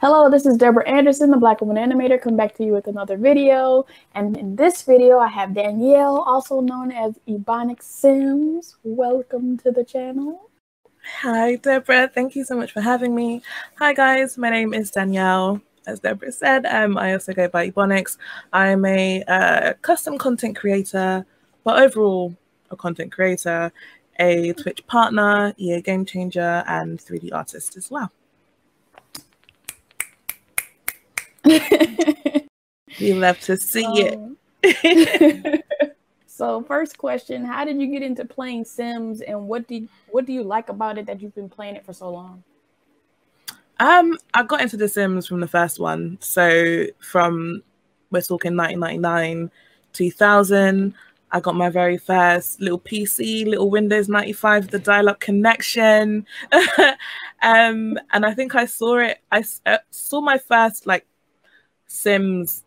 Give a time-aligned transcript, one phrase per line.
[0.00, 3.16] Hello, this is Deborah Anderson, the Black Woman Animator, come back to you with another
[3.16, 3.84] video.
[4.14, 8.76] And in this video, I have Danielle, also known as Ebonix Sims.
[8.84, 10.50] Welcome to the channel.
[11.22, 12.06] Hi, Deborah.
[12.06, 13.42] Thank you so much for having me.
[13.80, 14.38] Hi, guys.
[14.38, 15.60] My name is Danielle.
[15.84, 18.18] As Deborah said, um, I also go by Ebonix.
[18.52, 21.26] I'm a uh, custom content creator,
[21.64, 22.36] but overall
[22.70, 23.72] a content creator,
[24.20, 28.12] a Twitch partner, EA game changer, and 3D artist as well.
[33.00, 35.64] we love to see um, it.
[36.26, 40.32] so first question, how did you get into playing Sims and what do what do
[40.32, 42.42] you like about it that you've been playing it for so long?
[43.80, 46.18] Um, I got into The Sims from the first one.
[46.20, 47.62] So from
[48.10, 49.50] we're talking 1999,
[49.92, 50.94] 2000.
[51.30, 56.26] I got my very first little PC, little Windows 95, the dial-up connection.
[57.42, 59.18] um, and I think I saw it.
[59.30, 61.06] I uh, saw my first like
[61.88, 62.64] Sims,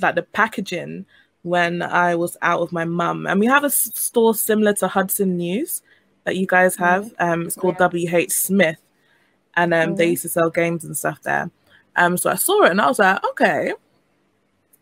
[0.00, 1.04] like the packaging,
[1.42, 3.26] when I was out with my mum.
[3.26, 5.82] And we have a store similar to Hudson News
[6.24, 7.04] that you guys have.
[7.04, 7.22] Mm-hmm.
[7.22, 8.20] Um, it's called yeah.
[8.24, 8.80] WH Smith.
[9.54, 9.94] And um, mm-hmm.
[9.96, 11.50] they used to sell games and stuff there.
[11.94, 13.72] Um, so I saw it and I was like, okay,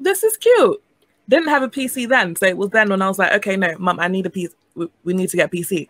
[0.01, 0.83] this is cute.
[1.29, 2.35] Didn't have a PC then.
[2.35, 4.55] So it was then when I was like, okay, no, mum, I need a PC.
[4.75, 5.87] We, we need to get PC.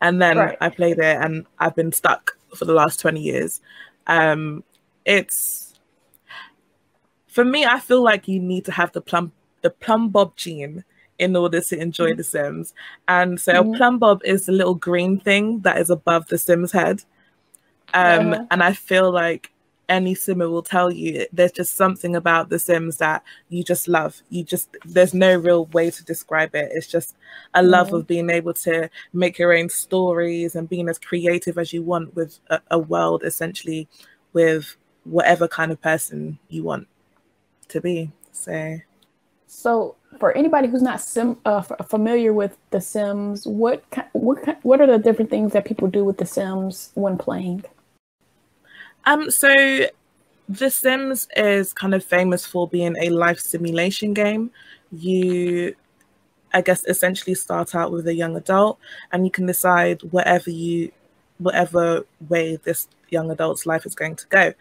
[0.00, 0.58] And then right.
[0.60, 3.60] I played it and I've been stuck for the last 20 years.
[4.06, 4.62] Um,
[5.04, 5.67] it's
[7.38, 9.30] for me, I feel like you need to have the plum
[9.62, 10.84] the plum bob gene
[11.20, 12.16] in order to enjoy mm-hmm.
[12.16, 12.74] The Sims.
[13.06, 13.74] And so mm-hmm.
[13.76, 17.04] plum bob is the little green thing that is above the Sim's head.
[17.94, 18.46] Um, yeah.
[18.50, 19.52] And I feel like
[19.88, 24.20] any simmer will tell you there's just something about the sims that you just love
[24.28, 27.16] you just there's no real way to describe it it's just
[27.54, 27.96] a love mm-hmm.
[27.96, 32.14] of being able to make your own stories and being as creative as you want
[32.14, 33.88] with a, a world essentially
[34.34, 36.86] with whatever kind of person you want
[37.68, 38.10] to be.
[38.32, 38.78] So,
[39.46, 44.86] so for anybody who's not sim uh, familiar with The Sims, what what what are
[44.86, 47.64] the different things that people do with The Sims when playing?
[49.04, 49.52] Um, so
[50.48, 54.50] The Sims is kind of famous for being a life simulation game.
[54.90, 55.74] You
[56.52, 58.78] I guess essentially start out with a young adult
[59.12, 60.92] and you can decide whatever you
[61.38, 64.52] whatever way this young adult's life is going to go.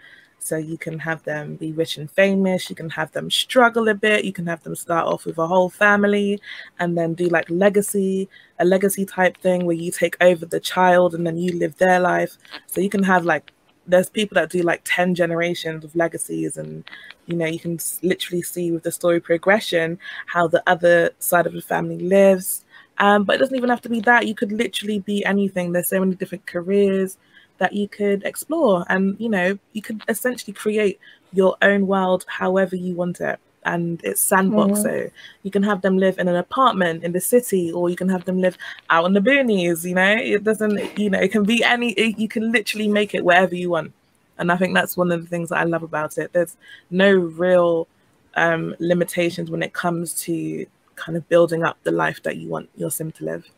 [0.47, 3.93] So you can have them be rich and famous, you can have them struggle a
[3.93, 6.39] bit, you can have them start off with a whole family
[6.79, 11.13] and then do like legacy, a legacy type thing where you take over the child
[11.13, 12.37] and then you live their life.
[12.67, 13.51] So you can have like
[13.87, 16.83] there's people that do like 10 generations of legacies and
[17.25, 19.97] you know you can literally see with the story progression
[20.27, 22.63] how the other side of the family lives.
[22.99, 24.27] Um, but it doesn't even have to be that.
[24.27, 25.71] You could literally be anything.
[25.71, 27.17] There's so many different careers
[27.57, 28.85] that you could explore.
[28.89, 30.99] And you know you could essentially create
[31.33, 33.39] your own world however you want it.
[33.65, 34.81] And it's sandbox mm-hmm.
[34.81, 35.09] so
[35.43, 38.23] you can have them live in an apartment in the city or you can have
[38.23, 38.57] them live
[38.89, 40.15] out in the boonies you know?
[40.17, 43.55] It doesn't you know it can be any it, you can literally make it wherever
[43.55, 43.91] you want.
[44.37, 46.31] And i think that's one of the things that i love about it.
[46.31, 46.55] There's
[46.89, 47.87] no real
[48.35, 52.69] um, limitations when it comes to kind of building up the life that you want
[52.75, 53.49] your sim to live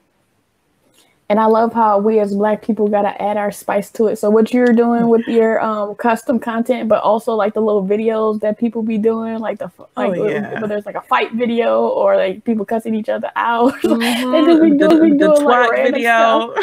[1.30, 4.16] and I love how we as black people gotta add our spice to it.
[4.18, 8.40] So what you're doing with your um, custom content, but also like the little videos
[8.42, 10.60] that people be doing, like the like oh, yeah.
[10.66, 13.74] there's like a fight video or like people cussing each other out.
[13.76, 14.32] Mm-hmm.
[14.32, 16.56] they just be doing, the, the twat like video.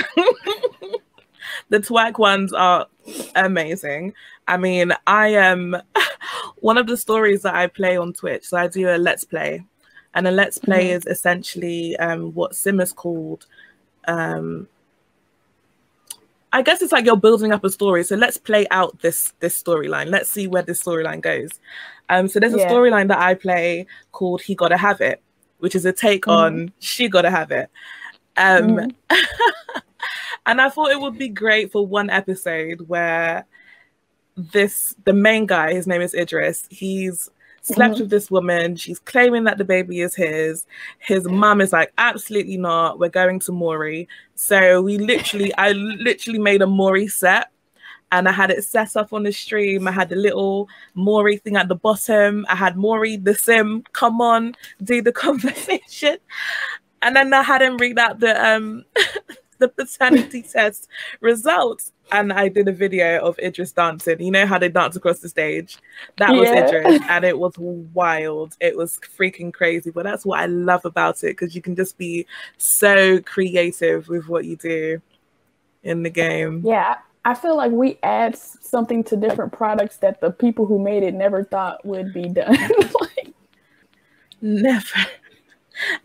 [1.69, 2.87] the twag ones are
[3.37, 4.15] amazing.
[4.49, 5.77] I mean, I am
[6.57, 8.49] one of the stories that I play on Twitch.
[8.49, 9.65] So I do a let's play,
[10.15, 10.97] and a let's play mm-hmm.
[10.97, 13.47] is essentially um, what Sim is called
[14.07, 14.69] um
[16.53, 18.03] I guess it's like you're building up a story.
[18.03, 20.07] So let's play out this this storyline.
[20.07, 21.51] Let's see where this storyline goes.
[22.09, 22.71] Um, so there's a yeah.
[22.71, 25.21] storyline that I play called "He Gotta Have It,"
[25.59, 26.33] which is a take mm.
[26.33, 27.69] on "She Gotta Have It."
[28.39, 28.95] Um, mm.
[30.47, 33.45] and I thought it would be great for one episode where
[34.37, 36.67] this the main guy, his name is Idris.
[36.71, 37.29] He's
[37.67, 38.03] slept mm-hmm.
[38.03, 38.77] with this woman.
[38.77, 40.67] She's claiming that the baby is his.
[40.99, 42.99] His mum is like, absolutely not.
[42.99, 44.09] We're going to Maury.
[44.37, 47.51] So we literally, I literally made a Maury set
[48.13, 49.89] and I had it set up on the stream.
[49.89, 52.47] I had the little Maury thing at the bottom.
[52.49, 54.55] I had Maury the sim come on,
[54.85, 56.19] do the conversation.
[57.03, 58.85] And then I had him read out the um
[59.59, 60.89] the paternity test
[61.21, 64.21] results and I did a video of Idris dancing.
[64.21, 65.79] You know how they dance across the stage?
[66.19, 66.67] That was yeah.
[66.67, 68.57] Idris, and it was wild.
[68.61, 69.91] It was freaking crazy.
[69.91, 72.27] But that's what I love about it because you can just be
[72.59, 75.03] so creative with what you do
[75.83, 76.63] in the game.
[76.65, 81.03] Yeah, I feel like we add something to different products that the people who made
[81.03, 82.57] it never thought would be done.
[83.01, 83.35] like,
[84.41, 84.99] never.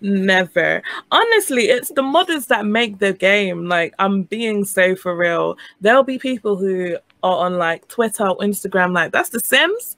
[0.01, 0.81] Never.
[1.11, 3.67] Honestly, it's the modders that make the game.
[3.67, 5.57] Like, I'm being so for real.
[5.79, 9.97] There'll be people who are on like Twitter or Instagram, like, that's The Sims?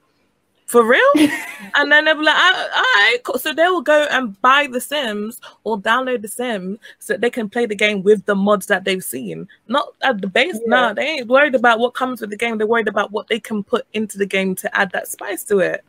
[0.66, 1.02] For real?
[1.76, 3.38] and then they'll be like, all right, cool.
[3.38, 7.50] So they will go and buy The Sims or download The Sims so they can
[7.50, 9.48] play the game with the mods that they've seen.
[9.68, 10.56] Not at the base.
[10.56, 10.68] Yeah.
[10.68, 12.58] No, they ain't worried about what comes with the game.
[12.58, 15.60] They're worried about what they can put into the game to add that spice to
[15.60, 15.84] it.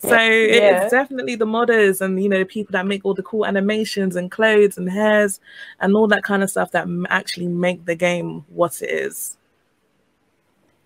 [0.00, 0.82] So yeah.
[0.82, 4.14] it's definitely the modders and you know the people that make all the cool animations
[4.14, 5.40] and clothes and hairs
[5.80, 9.36] and all that kind of stuff that actually make the game what it is.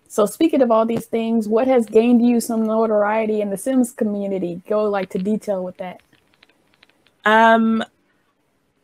[0.07, 3.91] So speaking of all these things, what has gained you some notoriety in the Sims
[3.91, 4.61] community?
[4.67, 6.01] Go like to detail with that.
[7.25, 7.83] Um,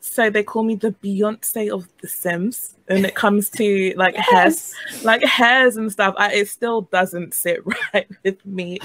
[0.02, 4.74] so they call me the Beyonce of the Sims when it comes to like yes.
[4.74, 6.16] hairs, like hairs and stuff.
[6.18, 7.62] I, it still doesn't sit
[7.94, 8.80] right with me.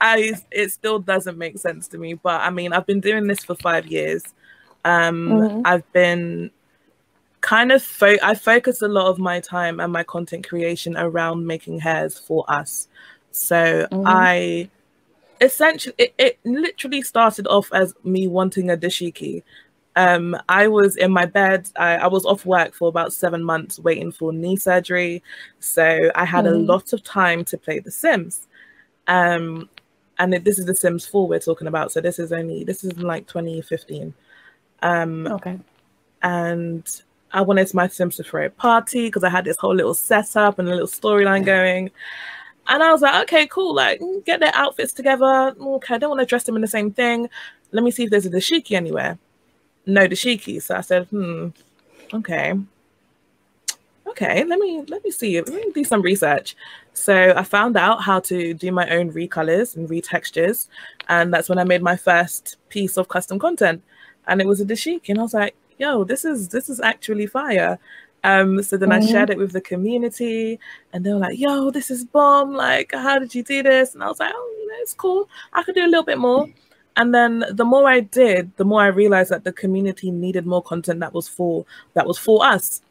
[0.00, 2.14] I it still doesn't make sense to me.
[2.14, 4.22] But I mean, I've been doing this for five years.
[4.84, 5.60] Um, mm-hmm.
[5.64, 6.50] I've been
[7.40, 11.46] kind of fo- I focus a lot of my time and my content creation around
[11.46, 12.86] making hairs for us.
[13.32, 14.04] So mm-hmm.
[14.06, 14.70] I
[15.40, 19.42] essentially it, it literally started off as me wanting a dashiki
[19.96, 21.68] um, I was in my bed.
[21.76, 25.22] I, I, was off work for about seven months waiting for knee surgery.
[25.60, 26.52] So I had mm.
[26.52, 28.46] a lot of time to play The Sims.
[29.06, 29.68] Um,
[30.18, 31.92] and it, this is The Sims 4 we're talking about.
[31.92, 34.14] So this is only, this is like 2015.
[34.82, 35.58] Um, okay.
[36.22, 37.02] And
[37.32, 40.58] I wanted my Sims to throw a party because I had this whole little setup
[40.58, 41.90] and a little storyline going.
[42.66, 43.74] And I was like, okay, cool.
[43.74, 45.54] Like, get their outfits together.
[45.60, 47.28] Okay, I don't want to dress them in the same thing.
[47.72, 49.18] Let me see if there's a dashiki anywhere
[49.86, 50.62] no dashiki.
[50.62, 51.48] So I said, hmm,
[52.14, 52.54] okay.
[54.12, 55.40] Okay, let me let me see.
[55.40, 56.54] Let me do some research.
[56.92, 60.68] So I found out how to do my own recolors and retextures,
[61.08, 63.82] and that's when I made my first piece of custom content.
[64.26, 67.26] And it was a dashiki, and I was like, "Yo, this is this is actually
[67.26, 67.78] fire."
[68.24, 69.08] Um, so then mm-hmm.
[69.08, 70.60] I shared it with the community,
[70.92, 72.52] and they were like, "Yo, this is bomb!
[72.52, 75.28] Like, how did you do this?" And I was like, "Oh, you know, it's cool.
[75.54, 76.48] I could do a little bit more."
[76.96, 80.62] And then the more I did, the more I realized that the community needed more
[80.62, 82.82] content that was for that was for us.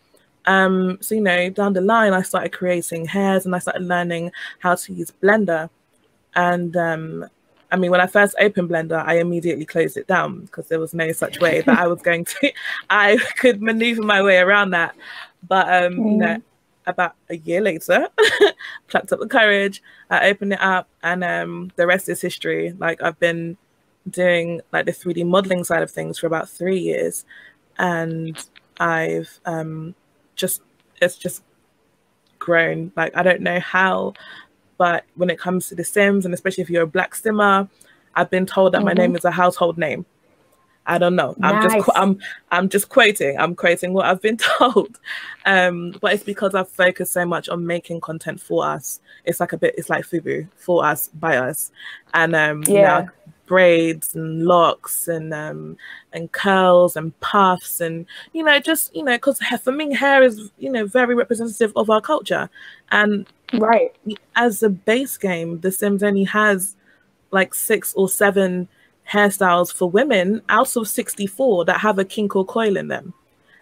[0.45, 4.31] Um, so you know, down the line, I started creating hairs, and I started learning
[4.59, 5.69] how to use Blender.
[6.35, 7.25] And um,
[7.71, 10.93] I mean, when I first opened Blender, I immediately closed it down because there was
[10.93, 12.51] no such way that I was going to,
[12.89, 14.95] I could maneuver my way around that.
[15.47, 16.11] But um, mm.
[16.11, 16.43] you know, mm.
[16.87, 18.07] about a year later,
[18.87, 22.73] plucked up the courage, I opened it up, and um, the rest is history.
[22.77, 23.57] Like I've been
[24.09, 27.25] doing like the 3D modeling side of things for about three years,
[27.77, 28.43] and
[28.79, 29.95] I've um,
[30.35, 30.61] just
[31.01, 31.43] it's just
[32.39, 32.91] grown.
[32.95, 34.13] Like I don't know how,
[34.77, 37.67] but when it comes to the Sims, and especially if you're a Black Simmer,
[38.15, 38.85] I've been told that mm-hmm.
[38.85, 40.05] my name is a household name.
[40.87, 41.35] I don't know.
[41.37, 41.53] Nice.
[41.53, 42.19] I'm just I'm
[42.51, 43.37] I'm just quoting.
[43.37, 44.99] I'm quoting what I've been told.
[45.45, 48.99] Um, but it's because I've focused so much on making content for us.
[49.23, 49.75] It's like a bit.
[49.77, 51.71] It's like Fubu for us by us,
[52.15, 53.07] and um, yeah
[53.51, 55.75] braids and locks and um
[56.13, 60.51] and curls and puffs and you know just you know because for me hair is
[60.57, 62.49] you know very representative of our culture.
[62.91, 63.93] And right.
[64.37, 66.77] as a base game the sims only has
[67.31, 68.69] like six or seven
[69.09, 73.13] hairstyles for women out of 64 that have a kink or coil in them.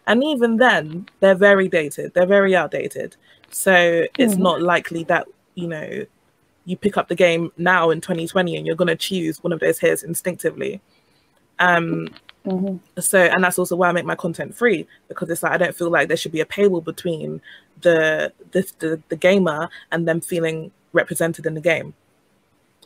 [0.06, 2.14] And even then they're very dated.
[2.14, 3.16] They're very outdated.
[3.50, 4.40] So it's mm.
[4.40, 5.26] not likely that
[5.56, 6.06] you know
[6.70, 9.60] you pick up the game now in 2020 and you're going to choose one of
[9.60, 10.80] those hairs instinctively.
[11.58, 12.10] Um,
[12.46, 12.78] mm-hmm.
[13.00, 15.76] So, and that's also why I make my content free because it's like I don't
[15.76, 17.42] feel like there should be a paywall between
[17.82, 21.96] the the, the, the gamer and them feeling represented in the game.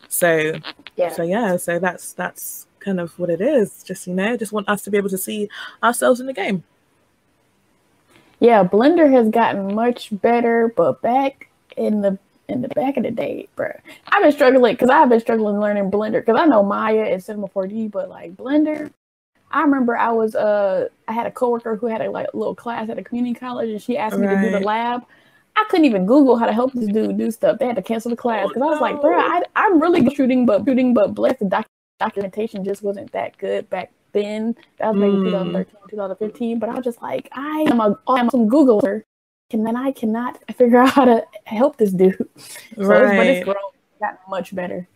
[0.07, 0.53] So,
[0.95, 1.11] yeah.
[1.11, 3.83] so yeah, so that's that's kind of what it is.
[3.83, 5.49] Just you know, just want us to be able to see
[5.83, 6.63] ourselves in the game.
[8.39, 12.17] Yeah, Blender has gotten much better, but back in the
[12.53, 13.71] in the back of the day, bro.
[14.07, 17.47] I've been struggling because I've been struggling learning Blender because I know Maya and Cinema
[17.49, 18.91] 4D, but like Blender,
[19.51, 22.89] I remember I was uh I had a coworker who had a like little class
[22.89, 24.41] at a community college and she asked me right.
[24.41, 25.05] to do the lab.
[25.55, 27.59] I couldn't even Google how to help this dude do stuff.
[27.59, 28.81] They had to cancel the class because oh, I was no.
[28.81, 31.67] like, bro, I, am really shooting, but shooting, but blessed the doc-
[31.99, 34.55] documentation just wasn't that good back then.
[34.79, 35.25] That was maybe mm.
[35.25, 36.59] 2013, 2015.
[36.59, 39.03] But I was just like, I am a, I'm some Googler
[39.53, 42.17] and then I cannot figure out how to help this dude.
[42.75, 43.03] So right.
[43.03, 44.87] it's, but it's grown, gotten much better.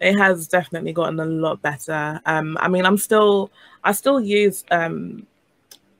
[0.00, 2.20] It has definitely gotten a lot better.
[2.26, 3.50] Um, I mean, I'm still,
[3.82, 5.26] I still use, um,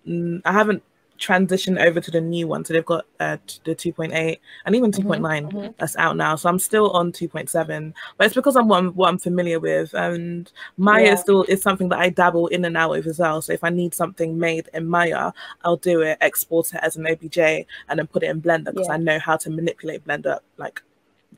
[0.06, 0.82] I haven't
[1.20, 2.64] transition over to the new one.
[2.64, 5.72] So they've got uh, the 2.8 and even 2.9 mm-hmm, mm-hmm.
[5.78, 6.34] that's out now.
[6.34, 9.94] So I'm still on 2.7, but it's because I'm what I'm, what I'm familiar with.
[9.94, 11.14] And Maya yeah.
[11.14, 13.40] still is something that I dabble in and out of as well.
[13.42, 15.30] So if I need something made in Maya,
[15.62, 18.88] I'll do it, export it as an OBJ, and then put it in Blender because
[18.88, 18.94] yeah.
[18.94, 20.82] I know how to manipulate Blender like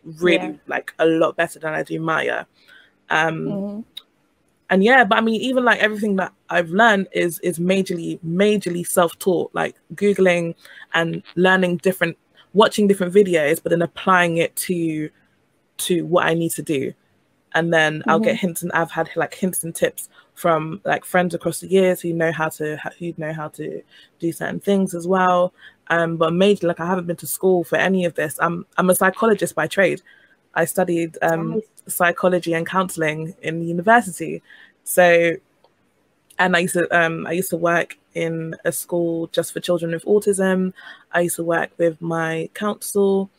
[0.04, 0.56] really yeah.
[0.68, 2.46] like a lot better than I do Maya.
[3.10, 3.80] Um, mm-hmm
[4.72, 8.84] and yeah but i mean even like everything that i've learned is is majorly majorly
[8.84, 10.54] self-taught like googling
[10.94, 12.16] and learning different
[12.54, 15.08] watching different videos but then applying it to
[15.76, 16.92] to what i need to do
[17.54, 18.10] and then mm-hmm.
[18.10, 18.46] i'll get mm-hmm.
[18.46, 22.12] hints and i've had like hints and tips from like friends across the years who
[22.14, 23.82] know how to who know how to
[24.18, 25.52] do certain things as well
[25.88, 28.88] um but major like i haven't been to school for any of this i'm i'm
[28.88, 30.00] a psychologist by trade
[30.54, 31.62] I studied um, nice.
[31.86, 34.42] psychology and counseling in university.
[34.84, 35.36] So,
[36.38, 39.92] and I used to um, I used to work in a school just for children
[39.92, 40.72] with autism.
[41.12, 43.30] I used to work with my council,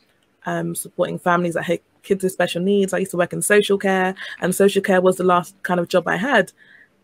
[0.46, 2.92] um, supporting families that had kids with special needs.
[2.92, 5.88] I used to work in social care, and social care was the last kind of
[5.88, 6.52] job I had.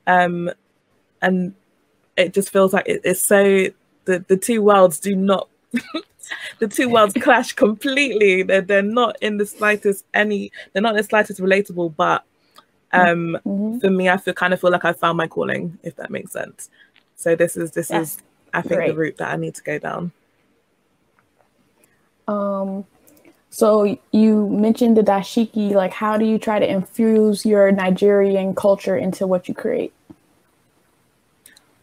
[0.07, 0.51] Um,
[1.23, 1.55] and
[2.17, 3.67] it just feels like it, it's so
[4.05, 5.49] the the two worlds do not
[6.59, 8.43] the two worlds clash completely.
[8.43, 10.53] They're they're not in the slightest any.
[10.73, 11.95] They're not in the slightest relatable.
[11.97, 12.25] But
[12.93, 13.79] um, mm-hmm.
[13.79, 16.33] for me, I feel kind of feel like I found my calling, if that makes
[16.33, 16.71] sense.
[17.17, 18.19] So this is this is
[18.53, 18.89] I think great.
[18.89, 20.13] the route that I need to go down.
[22.27, 22.85] Um.
[23.53, 25.73] So you mentioned the dashiki.
[25.73, 29.93] Like, how do you try to infuse your Nigerian culture into what you create?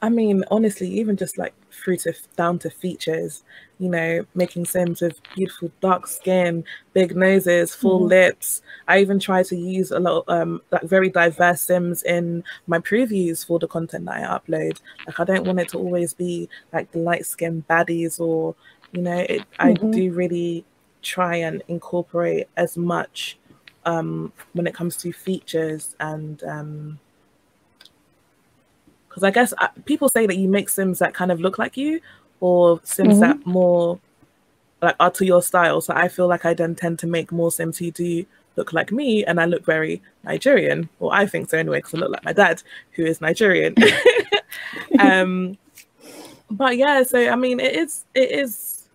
[0.02, 3.44] I mean, honestly, even just like through to down to features,
[3.80, 6.64] you know, making Sims with beautiful dark skin,
[6.94, 8.10] big noses, full mm-hmm.
[8.10, 8.62] lips.
[8.88, 12.78] I even try to use a lot of um like very diverse Sims in my
[12.80, 14.80] previews for the content that I upload.
[15.08, 18.56] Like I don't want it to always be like the light skin baddies or
[18.92, 19.62] you know, it mm-hmm.
[19.62, 20.64] I do really
[21.02, 23.40] try and incorporate as much
[23.86, 27.00] um when it comes to features and um
[29.18, 31.76] because I guess uh, people say that you make Sims that kind of look like
[31.76, 32.00] you,
[32.40, 33.20] or Sims mm-hmm.
[33.22, 34.00] that more
[34.80, 35.82] like are to your style.
[35.82, 38.92] So I feel like I then tend to make more Sims who do look like
[38.92, 42.26] me, and I look very Nigerian, or I think so anyway, because I look like
[42.26, 43.74] my dad, who is Nigerian.
[45.00, 45.58] um,
[46.52, 48.88] but yeah, so I mean, it is it is.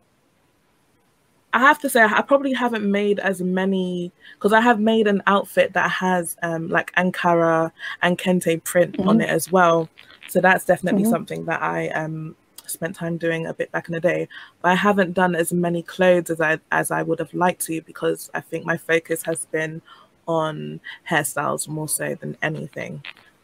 [1.52, 5.21] I have to say, I probably haven't made as many because I have made an
[5.26, 9.09] outfit that has um, like Ankara and Kente print mm-hmm.
[9.09, 9.88] on it as well.
[10.32, 11.10] So that's definitely mm-hmm.
[11.10, 14.28] something that I um spent time doing a bit back in the day.
[14.62, 17.82] But I haven't done as many clothes as I as I would have liked to
[17.82, 19.82] because I think my focus has been
[20.26, 23.02] on hairstyles more so than anything.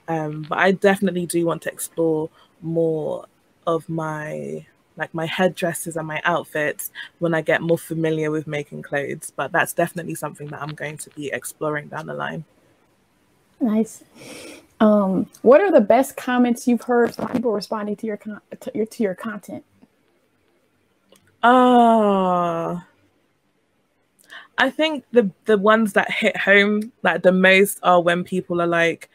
[0.08, 2.30] Um, but I definitely do want to explore
[2.62, 3.26] more
[3.66, 4.64] of my
[4.96, 9.30] like my headdresses and my outfits when I get more familiar with making clothes.
[9.36, 12.46] But that's definitely something that I'm going to be exploring down the line.
[13.60, 14.04] Nice.
[14.80, 18.70] Um, what are the best comments you've heard from people responding to your con- to
[18.74, 19.64] your to your content?
[21.42, 22.78] Uh
[24.58, 28.66] I think the the ones that hit home like the most are when people are
[28.66, 29.08] like,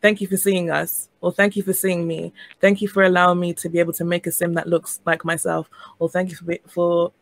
[0.00, 3.40] "Thank you for seeing us," or "Thank you for seeing me," "Thank you for allowing
[3.40, 5.68] me to be able to make a sim that looks like myself,"
[5.98, 7.12] or "Thank you for for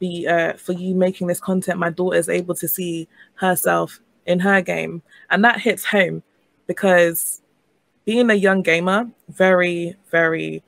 [0.00, 1.78] be uh, for you making this content.
[1.78, 6.22] My daughter is able to see herself in her game," and that hits home
[6.70, 7.42] because
[8.04, 10.62] being a young gamer, very, very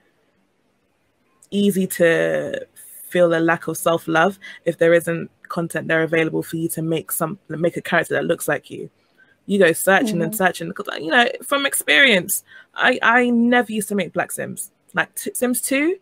[1.52, 2.66] easy to
[3.08, 6.82] feel a lack of self love if there isn't content there available for you to
[6.82, 8.90] make some make a character that looks like you.
[9.46, 10.22] You go searching mm-hmm.
[10.22, 12.42] and searching because you know from experience,
[12.74, 16.00] I I never used to make black Sims like t- Sims two.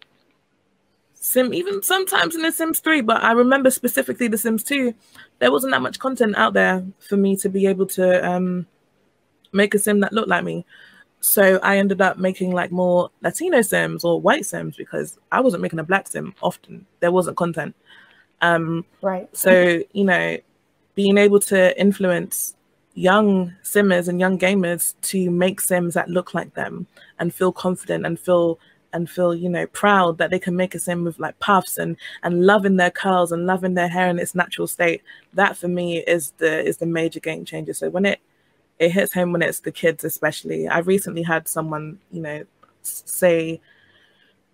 [1.12, 4.95] Sim even sometimes in the Sims 3, but I remember specifically the Sims 2,
[5.38, 8.66] there wasn't that much content out there for me to be able to um
[9.52, 10.64] make a sim that looked like me.
[11.21, 15.62] So I ended up making like more Latino sims or white sims because I wasn't
[15.62, 16.87] making a black sim often.
[17.00, 17.75] There wasn't content.
[18.40, 19.28] Um, right.
[19.37, 20.38] So, you know,
[20.95, 22.54] being able to influence
[22.95, 26.87] young simmers and young gamers to make sims that look like them
[27.19, 28.59] and feel confident and feel
[28.92, 31.97] and feel you know proud that they can make a sim with like puffs and
[32.25, 35.02] and loving their curls and loving their hair in its natural state
[35.33, 38.21] that for me is the is the major game changer so when it
[38.81, 40.67] it hits home when it's the kids, especially.
[40.67, 42.45] I recently had someone, you know,
[42.81, 43.61] say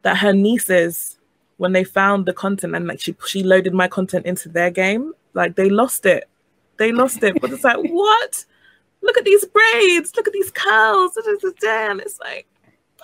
[0.03, 1.17] that her nieces,
[1.59, 5.15] when they found the content and like she she loaded my content into their game,
[5.35, 6.29] like they lost it.
[6.77, 7.41] They lost it.
[7.41, 8.45] But it's like, what?
[9.01, 10.13] Look at these braids.
[10.17, 11.17] Look at these curls.
[11.17, 12.47] And it's like,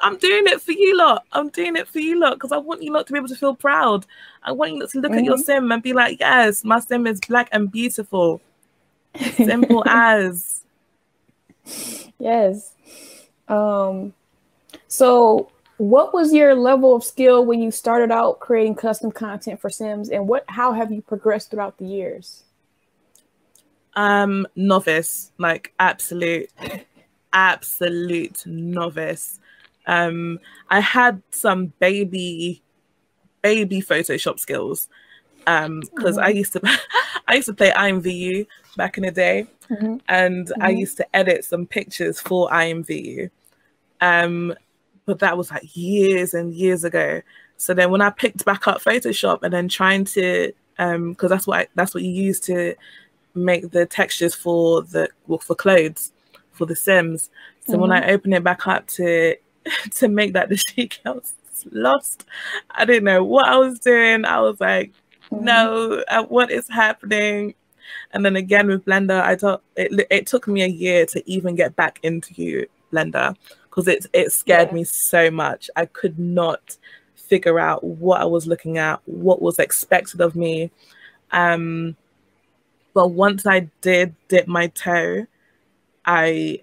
[0.02, 1.24] I'm doing it for you lot.
[1.30, 3.36] I'm doing it for you lot because I want you lot to be able to
[3.36, 4.06] feel proud.
[4.42, 5.18] I want you lot to look mm-hmm.
[5.20, 5.42] at your mm-hmm.
[5.42, 8.40] sim and be like, yes, my sim is black and beautiful.
[9.36, 10.62] Simple as.
[12.18, 12.74] Yes.
[13.48, 14.14] Um
[14.88, 19.70] so what was your level of skill when you started out creating custom content for
[19.70, 22.44] Sims and what how have you progressed throughout the years?
[23.94, 26.50] Um novice, like absolute
[27.32, 29.38] absolute novice.
[29.84, 30.38] Um,
[30.70, 32.62] I had some baby,
[33.42, 34.88] baby Photoshop skills
[35.46, 36.26] um because mm-hmm.
[36.26, 36.60] i used to
[37.28, 39.96] i used to play imvu back in the day mm-hmm.
[40.08, 40.62] and mm-hmm.
[40.62, 43.30] i used to edit some pictures for imvu
[44.00, 44.54] um
[45.04, 47.20] but that was like years and years ago
[47.56, 51.46] so then when i picked back up photoshop and then trying to um because that's
[51.46, 52.74] what I, that's what you use to
[53.34, 56.12] make the textures for the well, for clothes
[56.52, 57.30] for the sims
[57.66, 58.08] so when mm-hmm.
[58.08, 59.36] i open it back up to
[59.94, 61.34] to make that dashiki I was
[61.70, 62.24] lost.
[62.70, 64.24] I didn't know what I was doing.
[64.24, 64.92] I was like,
[65.30, 65.44] mm-hmm.
[65.44, 67.54] no, uh, what is happening?
[68.12, 71.54] And then again with Blender, I thought it, it took me a year to even
[71.54, 74.74] get back into Blender because it it scared yeah.
[74.74, 75.70] me so much.
[75.76, 76.76] I could not
[77.14, 80.70] figure out what I was looking at, what was expected of me.
[81.30, 81.96] Um,
[82.94, 85.26] but once I did dip my toe,
[86.04, 86.62] I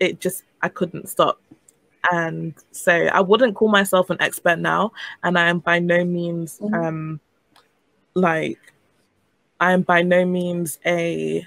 [0.00, 1.40] it just I couldn't stop.
[2.10, 4.92] And so I wouldn't call myself an expert now,
[5.22, 6.74] and I am by no means mm-hmm.
[6.74, 7.20] um
[8.14, 8.58] like
[9.60, 11.46] I am by no means a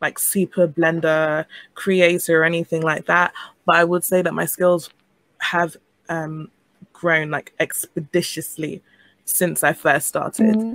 [0.00, 3.32] like super blender creator or anything like that.
[3.64, 4.90] But I would say that my skills
[5.38, 5.76] have
[6.08, 6.50] um
[6.92, 8.82] grown like expeditiously
[9.24, 10.54] since I first started.
[10.54, 10.74] Mm-hmm.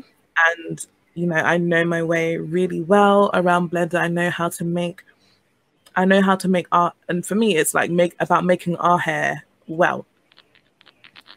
[0.67, 0.85] And
[1.15, 3.99] you know, I know my way really well around Blender.
[3.99, 5.03] I know how to make
[5.95, 8.97] I know how to make art, and for me, it's like make about making our
[8.97, 10.05] hair well.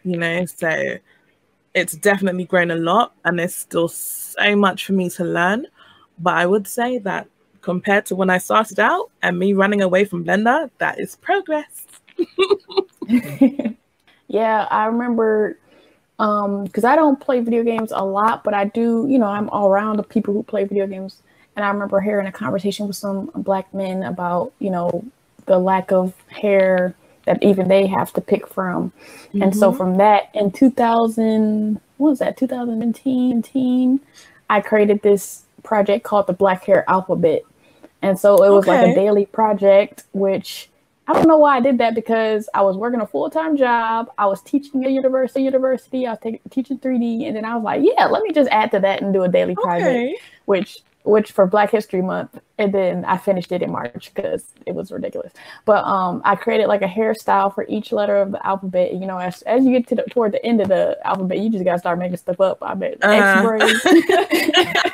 [0.04, 0.98] You know, so
[1.74, 5.66] it's definitely grown a lot, and there's still so much for me to learn.
[6.18, 7.28] But I would say that
[7.62, 11.86] compared to when I started out and me running away from Blender, that is progress.
[14.28, 15.58] yeah, I remember
[16.18, 19.48] because um, I don't play video games a lot, but I do, you know, I'm
[19.48, 21.22] all around the people who play video games
[21.56, 25.04] and I remember hearing a conversation with some black men about, you know,
[25.46, 28.92] the lack of hair that even they have to pick from.
[29.28, 29.42] Mm-hmm.
[29.42, 29.78] And so mm-hmm.
[29.78, 34.00] from that in 2000, what was that, 2017,
[34.50, 37.42] I created this project called the Black Hair Alphabet.
[38.02, 38.82] And so it was okay.
[38.82, 40.68] like a daily project, which
[41.06, 44.10] I don't know why I did that because I was working a full time job.
[44.18, 46.06] I was teaching at university, university.
[46.06, 48.70] I was t- teaching 3D, and then I was like, yeah, let me just add
[48.72, 50.16] to that and do a daily project, okay.
[50.44, 54.74] which which for Black History Month, and then I finished it in March because it
[54.74, 55.32] was ridiculous.
[55.64, 58.94] But um, I created like a hairstyle for each letter of the alphabet.
[58.94, 61.50] You know, as as you get to the, toward the end of the alphabet, you
[61.50, 62.58] just gotta start making stuff up.
[62.62, 62.98] I bet.
[63.02, 63.58] Uh-huh.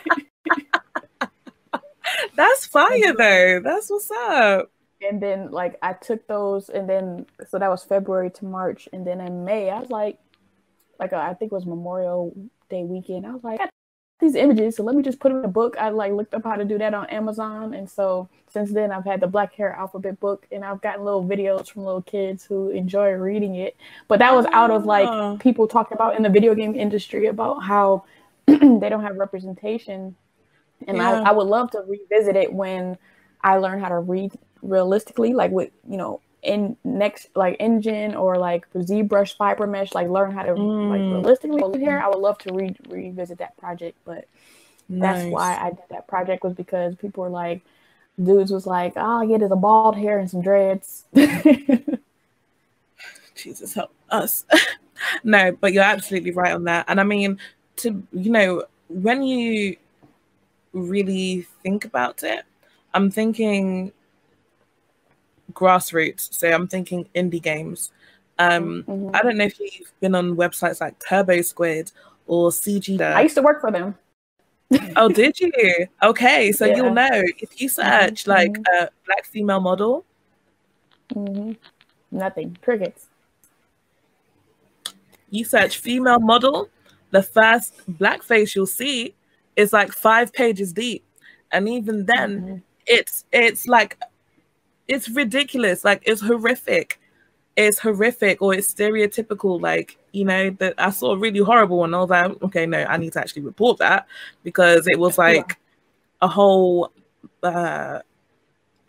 [2.37, 3.61] That's fire though.
[3.63, 4.71] That's what's up.
[5.03, 9.07] And then like I took those, and then so that was February to March, and
[9.07, 10.19] then in May I was like,
[10.99, 12.35] like a, I think it was Memorial
[12.71, 13.27] Day weekend.
[13.27, 13.69] I was like, I
[14.21, 15.77] these images, so let me just put them in a book.
[15.79, 19.05] I like looked up how to do that on Amazon, and so since then I've
[19.05, 22.71] had the Black Hair Alphabet book, and I've gotten little videos from little kids who
[22.71, 23.77] enjoy reading it.
[24.09, 25.37] But that was out of like ah.
[25.37, 28.05] people talking about in the video game industry about how
[28.47, 30.17] they don't have representation,
[30.87, 31.23] and yeah.
[31.23, 32.99] I, I would love to revisit it when
[33.43, 38.37] I learn how to read realistically, like with you know in next like engine or
[38.37, 40.91] like ZBrush fiber mesh, like learn how to mm.
[40.91, 41.99] like realistically here.
[41.99, 44.27] I would love to re- revisit that project, but
[44.89, 45.23] nice.
[45.23, 47.63] that's why I did that project was because people were like,
[48.23, 51.05] dudes was like, I get is a bald hair and some dreads.
[53.35, 54.45] Jesus help us.
[55.25, 56.85] no, but you're absolutely right on that.
[56.89, 57.39] And I mean,
[57.77, 59.77] to you know, when you
[60.73, 62.45] really think about it,
[62.95, 63.93] I'm thinking
[65.53, 66.33] grassroots.
[66.33, 67.91] So I'm thinking indie games.
[68.39, 69.15] Um, mm-hmm.
[69.15, 71.91] I don't know if you've been on websites like Turbo Squid
[72.27, 73.01] or CG.
[73.01, 73.97] I used to work for them.
[74.97, 75.51] oh, did you?
[76.03, 76.77] Okay, so yeah.
[76.77, 78.31] you'll know if you search mm-hmm.
[78.31, 80.05] like a black female model.
[81.15, 81.53] Mm-hmm.
[82.11, 82.57] Nothing.
[82.63, 83.07] Crickets.
[85.31, 86.71] You search female model,
[87.11, 89.15] the first black face you'll see
[89.57, 91.05] is like five pages deep,
[91.51, 92.57] and even then, mm-hmm.
[92.87, 93.99] it's it's like
[94.89, 95.85] it's ridiculous.
[95.85, 96.99] Like it's horrific.
[97.57, 99.61] It's horrific or it's stereotypical.
[99.61, 101.95] Like, you know, that I saw a really horrible one.
[101.95, 104.07] I was like, okay, no, I need to actually report that
[104.43, 105.59] because it was like
[106.21, 106.93] a whole
[107.43, 108.01] uh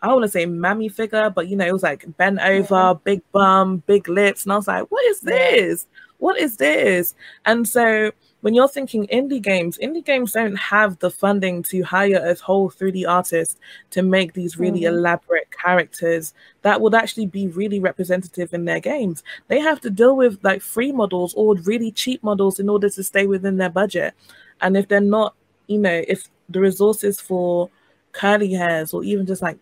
[0.02, 2.74] I don't want to say mammy figure, but you know, it was like bent over,
[2.74, 2.94] yeah.
[3.04, 4.44] big bum, big lips.
[4.44, 5.86] And I was like, what is this?
[6.16, 7.14] What is this?
[7.44, 12.16] And so when you're thinking indie games, indie games don't have the funding to hire
[12.16, 13.58] a whole 3D artist
[13.90, 14.94] to make these really mm-hmm.
[14.94, 19.22] elaborate characters that would actually be really representative in their games.
[19.48, 23.02] They have to deal with like free models or really cheap models in order to
[23.02, 24.14] stay within their budget.
[24.60, 25.34] And if they're not,
[25.66, 27.70] you know, if the resources for
[28.12, 29.58] curly hairs or even just like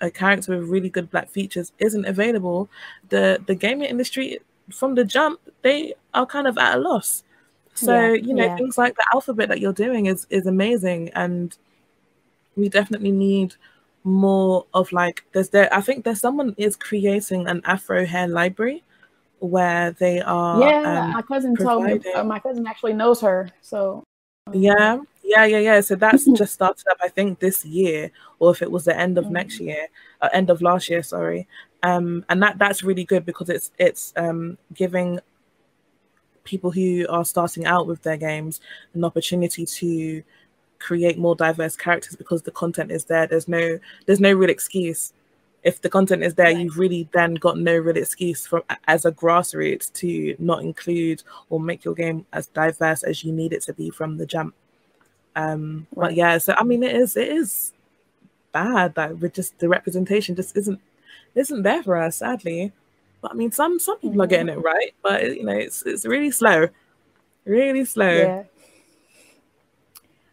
[0.00, 2.68] a character with really good black features isn't available,
[3.08, 4.38] the the gaming industry
[4.70, 7.24] from the jump they are kind of at a loss.
[7.80, 8.56] So yeah, you know yeah.
[8.56, 11.56] things like the alphabet that you're doing is is amazing, and
[12.56, 13.54] we definitely need
[14.04, 15.72] more of like there's there.
[15.72, 18.82] I think there's someone is creating an Afro hair library
[19.38, 20.60] where they are.
[20.60, 22.02] Yeah, um, my cousin providing...
[22.02, 22.12] told me.
[22.12, 24.04] Uh, my cousin actually knows her, so.
[24.46, 25.80] Um, yeah, yeah, yeah, yeah.
[25.80, 29.18] So that's just started up, I think, this year, or if it was the end
[29.18, 29.34] of mm-hmm.
[29.34, 29.86] next year,
[30.20, 31.48] uh, end of last year, sorry.
[31.82, 35.18] Um, and that that's really good because it's it's um giving
[36.50, 38.60] people who are starting out with their games
[38.94, 40.22] an opportunity to
[40.80, 43.26] create more diverse characters because the content is there.
[43.26, 45.12] There's no there's no real excuse.
[45.62, 46.58] If the content is there, right.
[46.58, 51.60] you've really then got no real excuse for as a grassroots to not include or
[51.60, 54.54] make your game as diverse as you need it to be from the jump.
[55.36, 56.08] Um, right.
[56.08, 57.72] but yeah, so I mean, it is it is
[58.52, 60.80] bad that with just the representation just isn't
[61.36, 62.72] isn't there for us, sadly.
[63.20, 66.04] But I mean, some some people are getting it right, but you know, it's it's
[66.04, 66.68] really slow,
[67.44, 68.10] really slow.
[68.10, 68.42] Yeah.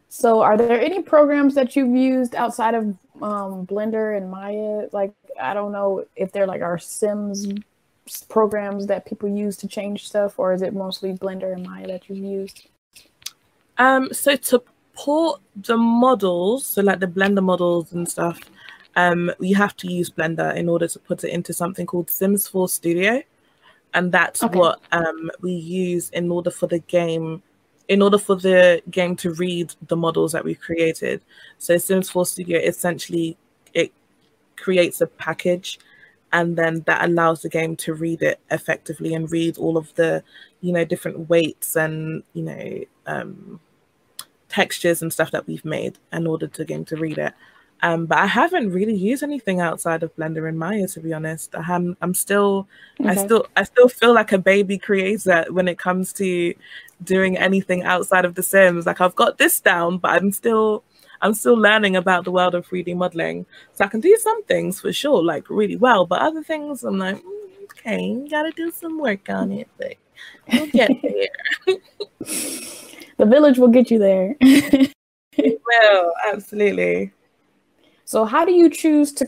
[0.09, 2.83] So, are there any programs that you've used outside of
[3.21, 4.87] um, Blender and Maya?
[4.91, 7.45] Like, I don't know if they're like our Sims
[8.29, 12.09] programs that people use to change stuff, or is it mostly Blender and Maya that
[12.09, 12.67] you've used?
[13.77, 18.39] Um, so to port the models, so like the Blender models and stuff,
[18.97, 22.47] um, you have to use Blender in order to put it into something called Sims
[22.47, 23.21] 4 Studio.
[23.93, 24.57] And that's okay.
[24.57, 27.43] what um, we use in order for the game,
[27.87, 31.21] in order for the game to read the models that we've created.
[31.59, 33.37] So Sims 4 Studio essentially
[33.75, 33.93] it
[34.55, 35.79] creates a package
[36.33, 40.23] and then that allows the game to read it effectively and read all of the
[40.61, 43.59] you know different weights and you know um,
[44.49, 47.33] textures and stuff that we've made in order to game to read it
[47.83, 51.53] um, but I haven't really used anything outside of Blender and Maya, to be honest.
[51.55, 52.67] I'm I'm still
[52.99, 53.09] okay.
[53.09, 56.53] I still I still feel like a baby creator when it comes to
[57.03, 58.85] doing anything outside of The Sims.
[58.85, 60.83] Like I've got this down, but I'm still
[61.21, 63.45] I'm still learning about the world of 3D modeling.
[63.73, 66.97] So I can do some things for sure, like really well, but other things I'm
[66.97, 69.93] like, mm, okay, you gotta do some work on it, but
[70.51, 71.77] we'll get there.
[73.17, 74.35] the village will get you there.
[75.37, 77.11] well, absolutely.
[78.07, 79.27] So how do you choose to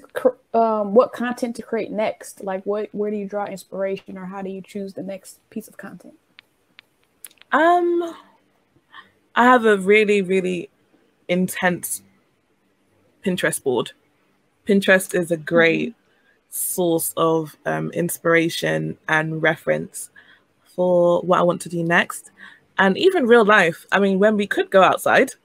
[0.53, 2.41] um, what content to create next?
[2.41, 5.67] Like what where do you draw inspiration or how do you choose the next piece
[5.67, 6.13] of content?
[7.51, 8.15] Um
[9.35, 10.69] I have a really really
[11.27, 12.03] intense
[13.25, 13.91] Pinterest board.
[14.65, 15.93] Pinterest is a great
[16.49, 20.09] source of um, inspiration and reference
[20.63, 22.31] for what I want to do next.
[22.79, 25.31] And even real life, I mean, when we could go outside,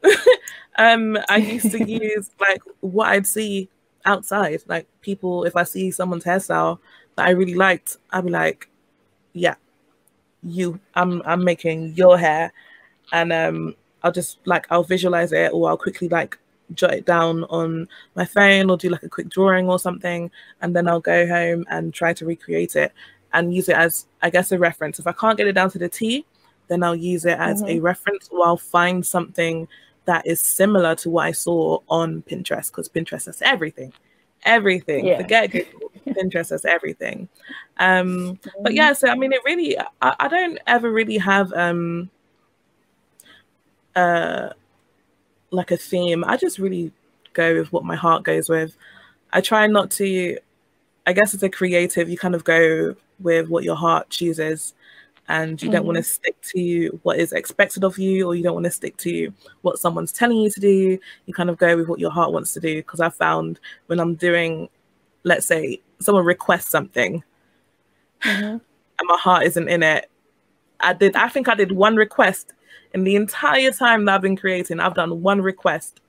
[0.76, 3.68] Um, I used to use like what I'd see
[4.06, 5.44] outside, like people.
[5.44, 6.78] If I see someone's hairstyle
[7.16, 8.68] that I really liked, I'd be like,
[9.32, 9.56] "Yeah,
[10.42, 10.80] you.
[10.94, 12.52] I'm I'm making your hair,"
[13.12, 16.38] and um, I'll just like I'll visualize it, or I'll quickly like
[16.74, 20.30] jot it down on my phone, or do like a quick drawing or something,
[20.62, 22.92] and then I'll go home and try to recreate it
[23.32, 24.98] and use it as I guess a reference.
[24.98, 26.26] If I can't get it down to the T,
[26.68, 27.78] then I'll use it as mm-hmm.
[27.78, 29.68] a reference, or I'll find something
[30.06, 33.92] that is similar to what I saw on Pinterest because Pinterest has everything,
[34.42, 35.06] everything.
[35.06, 35.18] Yeah.
[35.18, 37.28] Forget Google, Pinterest has everything.
[37.78, 38.76] Um, but mm-hmm.
[38.76, 42.10] yeah, so I mean, it really, I, I don't ever really have um,
[43.96, 44.50] uh,
[45.50, 46.24] like a theme.
[46.26, 46.92] I just really
[47.32, 48.76] go with what my heart goes with.
[49.32, 50.38] I try not to.
[51.06, 54.72] I guess as a creative, you kind of go with what your heart chooses
[55.28, 56.06] and you mm don't want to mm-hmm.
[56.06, 59.32] stick to what is expected of you or you don't want to stick to
[59.62, 62.52] what someone's telling you to do you kind of go with what your heart wants
[62.52, 64.68] to do because i found when i'm doing
[65.24, 67.24] let's say someone requests something
[68.22, 68.44] mm-hmm.
[68.44, 68.60] and
[69.02, 70.08] my heart isn't in it
[70.80, 72.52] i did i think i did one request
[72.92, 76.00] in the entire time that i've been creating i've done one request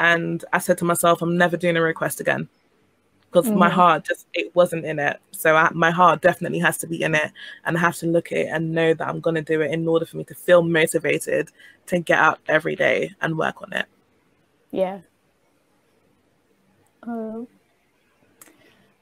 [0.00, 2.48] and i said to myself i'm never doing a request again
[3.30, 3.56] because mm.
[3.56, 5.20] my heart just it wasn't in it.
[5.32, 7.30] So I, my heart definitely has to be in it
[7.64, 9.70] and i have to look at it and know that i'm going to do it
[9.70, 11.50] in order for me to feel motivated
[11.86, 13.86] to get up every day and work on it.
[14.70, 15.00] Yeah.
[17.02, 17.42] Uh,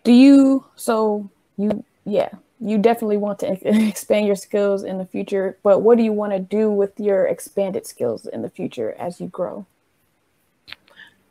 [0.04, 2.28] do you so you yeah
[2.60, 3.58] you definitely want to
[3.88, 7.26] expand your skills in the future but what do you want to do with your
[7.26, 9.66] expanded skills in the future as you grow?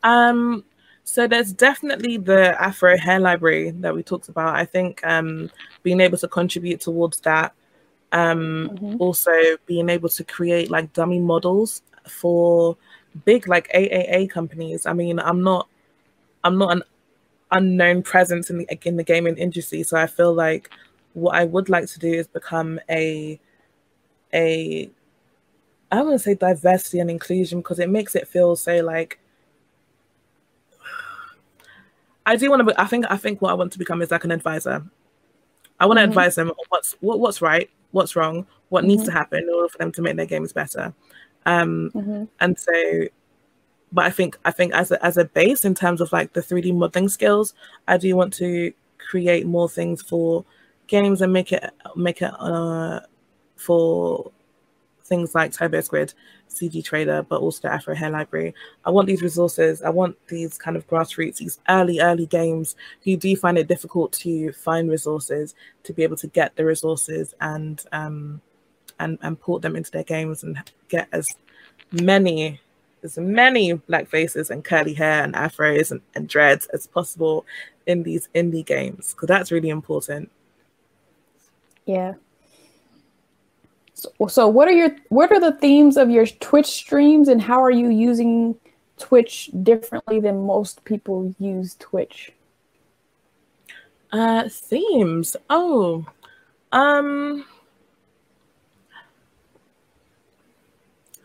[0.02, 0.64] Um
[1.08, 4.56] so there's definitely the afro hair library that we talked about.
[4.56, 5.50] I think um
[5.84, 7.54] being able to contribute towards that
[8.10, 8.96] um mm-hmm.
[8.98, 9.30] also
[9.66, 12.76] being able to create like dummy models for
[13.24, 14.84] big like aaa companies.
[14.84, 15.68] I mean i'm not
[16.42, 16.82] i'm not an
[17.52, 19.84] unknown presence in the in the gaming industry.
[19.84, 20.70] So i feel like
[21.12, 23.38] what I would like to do is become a
[24.34, 24.90] a
[25.92, 29.20] I want to say diversity and inclusion because it makes it feel so like
[32.26, 32.64] I do want to.
[32.64, 33.06] Be, I think.
[33.08, 34.84] I think what I want to become is like an advisor.
[35.80, 36.10] I want to mm-hmm.
[36.10, 38.88] advise them on what's what, what's right, what's wrong, what mm-hmm.
[38.88, 40.92] needs to happen in order for them to make their games better.
[41.46, 42.24] Um, mm-hmm.
[42.40, 43.04] And so,
[43.92, 46.42] but I think I think as a as a base in terms of like the
[46.42, 47.54] three D modeling skills,
[47.86, 50.44] I do want to create more things for
[50.88, 53.00] games and make it make it uh,
[53.56, 54.32] for
[55.06, 56.14] things like Turbo Squid,
[56.50, 58.54] CG Trader, but also the Afro Hair Library.
[58.84, 59.82] I want these resources.
[59.82, 64.12] I want these kind of grassroots, these early, early games who do find it difficult
[64.14, 68.40] to find resources to be able to get the resources and um,
[68.98, 71.28] and and port them into their games and get as
[71.92, 72.60] many
[73.02, 77.44] as many black faces and curly hair and afros and, and dreads as possible
[77.86, 80.30] in these indie games because that's really important
[81.86, 82.14] yeah.
[83.96, 87.62] So, so what are your what are the themes of your Twitch streams and how
[87.62, 88.54] are you using
[88.98, 92.30] Twitch differently than most people use Twitch?
[94.12, 95.34] Uh themes.
[95.48, 96.04] Oh.
[96.72, 97.46] Um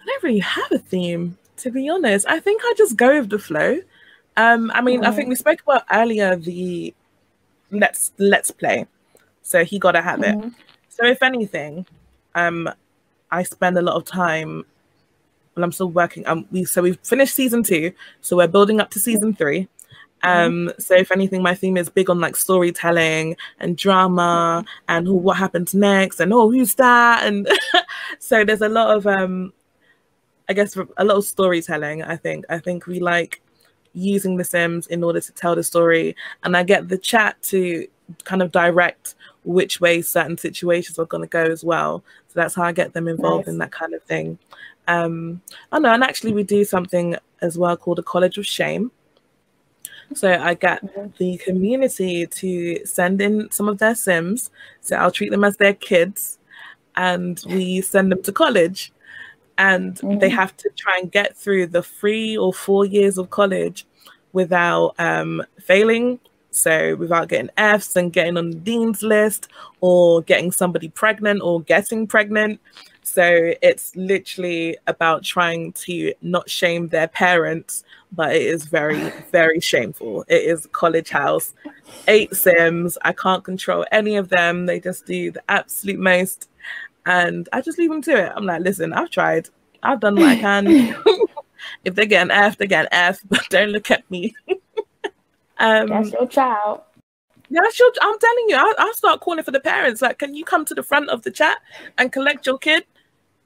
[0.02, 2.26] I don't really have a theme, to be honest.
[2.26, 3.82] I think I just go with the flow.
[4.38, 5.04] Um, I mean.
[5.04, 6.94] I think we spoke about earlier the
[7.70, 8.88] let's let's play.
[9.44, 10.48] So he got to have mm-hmm.
[10.48, 10.54] it.
[10.90, 11.86] So if anything,
[12.36, 12.70] um,
[13.32, 14.66] I spend a lot of time.
[15.56, 16.26] and I'm still working.
[16.28, 19.68] Um, we so we've finished season two, so we're building up to season three.
[20.24, 20.80] Um, mm-hmm.
[20.80, 25.38] so if anything, my theme is big on like storytelling and drama and who, what
[25.38, 27.50] happens next and oh who's that and
[28.20, 29.52] so there's a lot of um,
[30.48, 32.04] I guess a lot of storytelling.
[32.04, 33.42] I think I think we like
[33.94, 37.88] using the Sims in order to tell the story, and I get the chat to
[38.26, 42.04] kind of direct which way certain situations are going to go as well.
[42.28, 43.54] So that's how I get them involved nice.
[43.54, 44.38] in that kind of thing.
[44.88, 48.92] Um, oh no, and actually we do something as well called a College of Shame.
[50.14, 51.08] So I get mm-hmm.
[51.18, 54.52] the community to send in some of their Sims.
[54.82, 56.38] So I'll treat them as their kids,
[56.96, 58.92] and we send them to college,
[59.58, 60.20] and mm-hmm.
[60.20, 63.86] they have to try and get through the three or four years of college
[64.34, 66.20] without um, failing
[66.52, 69.48] so without getting Fs and getting on the dean's list
[69.80, 72.60] or getting somebody pregnant or getting pregnant.
[73.04, 79.60] So it's literally about trying to not shame their parents, but it is very, very
[79.60, 80.24] shameful.
[80.28, 81.54] It is college house,
[82.08, 82.98] eight Sims.
[83.02, 84.66] I can't control any of them.
[84.66, 86.50] They just do the absolute most.
[87.06, 88.34] And I just leave them to it.
[88.36, 89.50] I'm like, listen, I've tried.
[89.82, 90.68] I've done what I can.
[91.86, 94.36] if they get an F, they get an F, but don't look at me.
[95.62, 96.82] Um, That's your child.
[97.52, 97.92] That's your.
[98.02, 100.02] I'm telling you, I, I'll start calling for the parents.
[100.02, 101.58] Like, can you come to the front of the chat
[101.98, 102.86] and collect your kid?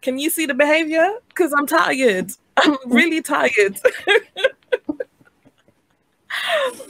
[0.02, 1.12] Can you see the behavior?
[1.28, 2.32] Because I'm tired.
[2.58, 3.82] I'm really tired.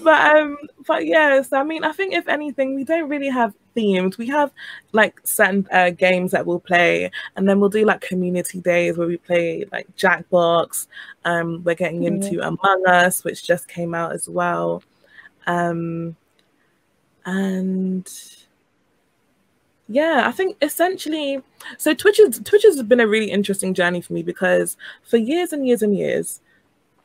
[0.03, 4.19] but um, but yes, I mean, I think if anything, we don't really have themes.
[4.19, 4.51] We have
[4.91, 9.07] like certain uh, games that we'll play, and then we'll do like community days where
[9.07, 10.85] we play like Jackbox.
[11.23, 12.21] Um, we're getting mm-hmm.
[12.21, 14.83] into Among Us, which just came out as well.
[15.47, 16.15] Um,
[17.25, 18.09] and
[19.87, 21.41] yeah, I think essentially,
[21.77, 25.53] so Twitch is, Twitch has been a really interesting journey for me because for years
[25.53, 26.41] and years and years,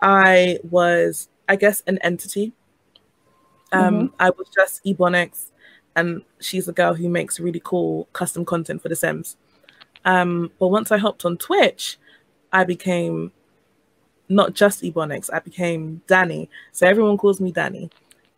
[0.00, 2.52] I was, I guess, an entity.
[3.72, 4.14] Um, mm-hmm.
[4.18, 5.50] I was just Ebonix,
[5.94, 9.36] and she's a girl who makes really cool custom content for The Sims.
[10.04, 11.98] Um, but once I hopped on Twitch,
[12.52, 13.32] I became
[14.28, 16.48] not just Ebonix, I became Danny.
[16.72, 17.90] So everyone calls me Danny.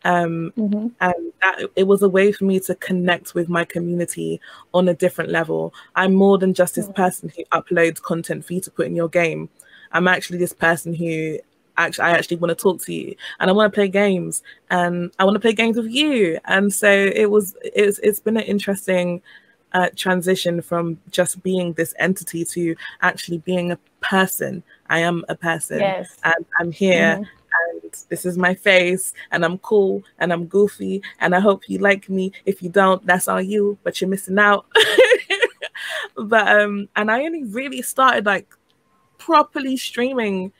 [0.03, 0.87] Um, mm-hmm.
[1.01, 4.41] And that, it was a way for me to connect with my community
[4.73, 5.73] on a different level.
[5.95, 7.01] I'm more than just this mm-hmm.
[7.01, 9.49] person who uploads content for you to put in your game.
[9.91, 11.39] I'm actually this person who
[11.77, 15.11] actually I actually want to talk to you and I want to play games and
[15.19, 16.39] I want to play games with you.
[16.45, 19.21] And so it was it's it's been an interesting
[19.73, 24.63] uh, transition from just being this entity to actually being a person.
[24.89, 26.15] I am a person yes.
[26.23, 27.17] and I'm here.
[27.17, 27.39] Mm-hmm
[28.09, 32.09] this is my face, and I'm cool, and I'm goofy, and I hope you like
[32.09, 32.31] me.
[32.45, 34.65] If you don't, that's on you, but you're missing out.
[36.15, 38.47] but um, and I only really started like
[39.17, 40.51] properly streaming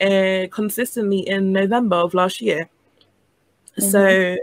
[0.00, 2.68] uh, consistently in November of last year.
[3.78, 3.90] Mm-hmm.
[3.90, 4.36] So,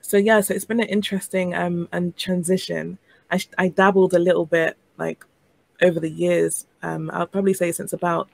[0.00, 2.98] so yeah, so it's been an interesting um and transition.
[3.30, 5.24] I I dabbled a little bit like
[5.82, 6.66] over the years.
[6.82, 8.28] Um, I'll probably say since about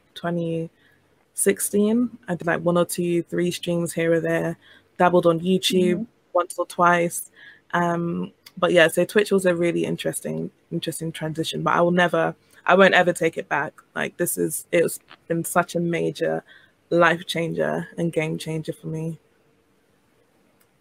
[1.34, 4.56] 2016, I did like one or two, three streams here or there.
[4.98, 6.04] Dabbled on YouTube mm-hmm.
[6.34, 7.30] once or twice.
[7.72, 11.62] Um, but yeah, so Twitch was a really interesting, interesting transition.
[11.62, 12.34] But I will never,
[12.66, 13.72] I won't ever take it back.
[13.94, 16.44] Like this is, it's been such a major
[16.90, 19.18] life changer and game changer for me.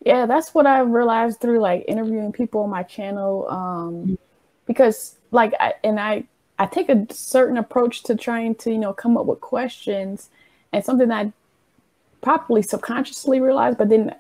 [0.05, 3.47] Yeah, that's what I realized through like interviewing people on my channel.
[3.49, 4.15] Um, mm-hmm.
[4.65, 6.25] because like, I, and I,
[6.57, 10.29] I take a certain approach to trying to, you know, come up with questions
[10.73, 11.33] and something that I
[12.21, 14.13] probably subconsciously realized, but didn't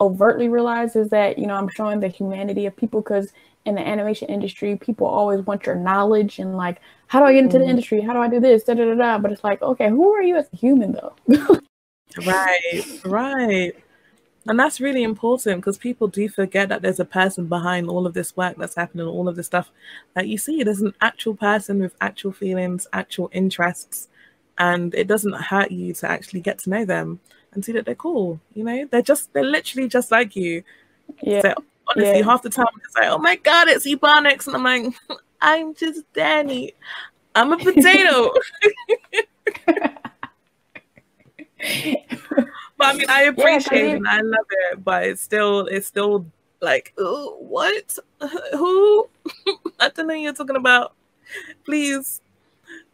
[0.00, 3.32] overtly realize is that, you know, I'm showing the humanity of people because
[3.64, 7.44] in the animation industry, people always want your knowledge and like, how do I get
[7.44, 7.70] into the mm-hmm.
[7.70, 8.00] industry?
[8.00, 8.64] How do I do this?
[8.64, 9.18] Da, da, da, da.
[9.18, 11.14] But it's like, okay, who are you as a human though?
[12.26, 13.72] right, right.
[14.48, 18.14] And that's really important because people do forget that there's a person behind all of
[18.14, 19.70] this work that's happening, all of this stuff
[20.14, 20.64] that you see.
[20.64, 24.08] There's an actual person with actual feelings, actual interests,
[24.58, 27.20] and it doesn't hurt you to actually get to know them
[27.52, 28.40] and see that they're cool.
[28.54, 30.62] You know, they're just they're literally just like you.
[31.22, 31.42] Yeah.
[31.42, 31.54] So
[31.88, 32.24] honestly, yeah.
[32.24, 34.94] half the time it's like, oh my god, it's Ebonix, and I'm like,
[35.40, 36.74] I'm just Danny.
[37.34, 38.32] I'm a potato.
[42.76, 45.86] but I mean, I appreciate yeah, it and I love it, but it's still, it's
[45.86, 46.26] still
[46.60, 47.98] like, what?
[48.52, 49.08] Who?
[49.80, 50.94] I don't know you're talking about.
[51.64, 52.20] Please.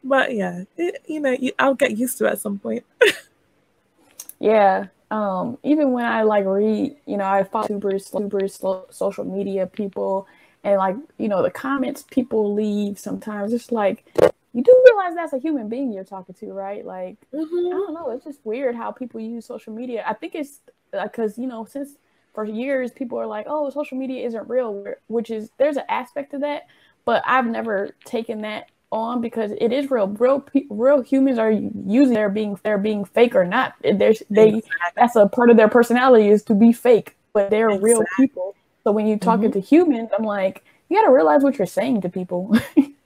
[0.05, 2.85] But yeah, it, you know, you, I'll get used to it at some point.
[4.39, 4.87] yeah.
[5.11, 10.27] Um, even when I like read, you know, I follow YouTubers, YouTubers, social media people,
[10.65, 14.05] and like, you know, the comments people leave sometimes, it's like,
[14.53, 16.85] you do realize that's a human being you're talking to, right?
[16.85, 17.67] Like, mm-hmm.
[17.67, 18.11] I don't know.
[18.11, 20.05] It's just weird how people use social media.
[20.07, 21.91] I think it's because, uh, you know, since
[22.35, 26.35] for years people are like, oh, social media isn't real, which is there's an aspect
[26.35, 26.67] of that,
[27.05, 30.09] but I've never taken that on because it is real.
[30.09, 33.75] Real, real humans are using they're being they're being fake or not.
[33.83, 34.71] There's they exactly.
[34.97, 37.91] that's a part of their personality is to be fake, but they're exactly.
[37.91, 38.55] real people.
[38.85, 39.61] So when you're talking mm-hmm.
[39.61, 42.57] to humans, I'm like, you got to realize what you're saying to people.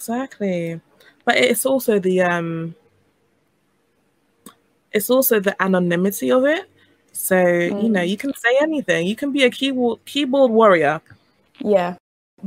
[0.00, 0.80] Exactly.
[1.26, 2.74] But it's also the um
[4.92, 6.70] it's also the anonymity of it.
[7.12, 7.82] So, mm.
[7.82, 8.08] you know, mm.
[8.08, 9.06] you can say anything.
[9.06, 11.02] You can be a keyboard keyboard warrior.
[11.58, 11.96] Yeah.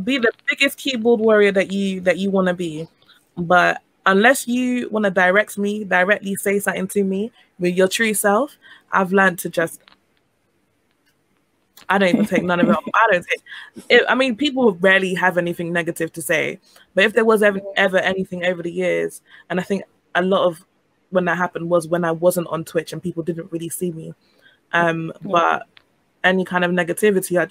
[0.03, 2.88] Be the biggest keyboard warrior that you that you want to be.
[3.38, 8.13] But unless you want to direct me, directly say something to me with your true
[8.13, 8.58] self,
[8.91, 9.82] I've learned to just
[11.89, 12.77] I don't even take none of it.
[12.93, 14.03] I don't take it.
[14.08, 16.60] I mean, people rarely have anything negative to say,
[16.93, 19.84] but if there was ever, ever anything over the years, and I think
[20.15, 20.65] a lot of
[21.10, 24.13] when that happened was when I wasn't on Twitch and people didn't really see me.
[24.71, 25.67] Um, but
[26.23, 27.47] any kind of negativity, I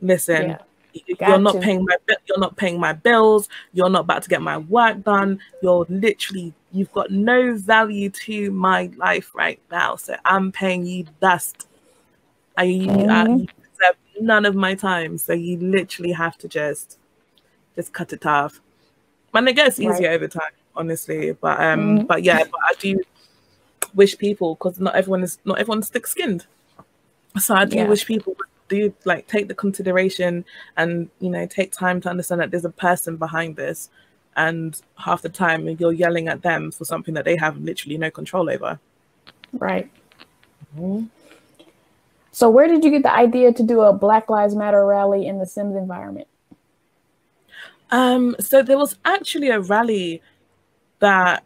[0.00, 0.50] listen.
[0.50, 0.58] Yeah.
[0.94, 3.48] You're not paying my you're not paying my bills.
[3.72, 5.40] You're not about to get my work done.
[5.62, 9.96] You're literally you've got no value to my life right now.
[9.96, 11.66] So I'm paying you dust
[12.56, 13.10] I, mm-hmm.
[13.10, 15.18] I deserve none of my time.
[15.18, 16.98] So you literally have to just
[17.74, 18.60] just cut it off.
[19.34, 20.14] And it gets easier right.
[20.14, 21.32] over time, honestly.
[21.32, 22.06] But um, mm-hmm.
[22.06, 23.00] but yeah, but I do
[23.94, 26.46] wish people because not everyone is not everyone's thick skinned.
[27.38, 27.88] So I do yeah.
[27.88, 28.36] wish people
[28.72, 30.44] do you like take the consideration
[30.78, 33.90] and you know take time to understand that there's a person behind this
[34.34, 38.10] and half the time you're yelling at them for something that they have literally no
[38.10, 38.80] control over
[39.52, 39.90] right
[40.74, 41.04] mm-hmm.
[42.34, 45.38] So, where did you get the idea to do a Black Lives Matter rally in
[45.38, 46.26] the Sims environment?
[47.90, 50.22] Um, so there was actually a rally
[51.00, 51.44] that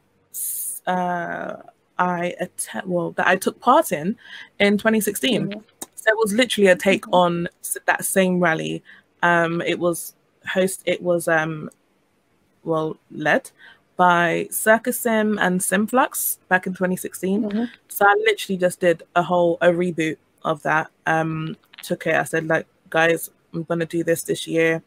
[0.87, 1.57] uh,
[1.99, 4.17] I att- well that I took part in
[4.61, 5.49] in 2016.
[5.49, 5.61] Mm-hmm.
[6.07, 7.15] It was literally a take mm-hmm.
[7.15, 7.49] on
[7.87, 8.83] that same rally.
[9.23, 10.15] Um, it was
[10.47, 10.83] host.
[10.87, 11.71] It was um,
[12.65, 13.51] well led
[13.97, 17.43] by Circus Sim and Simflux back in 2016.
[17.43, 17.65] Mm-hmm.
[17.89, 20.91] So I literally just did a whole a reboot of that.
[21.07, 22.15] Um, took it.
[22.15, 24.83] I said, like, guys, I'm gonna do this this year.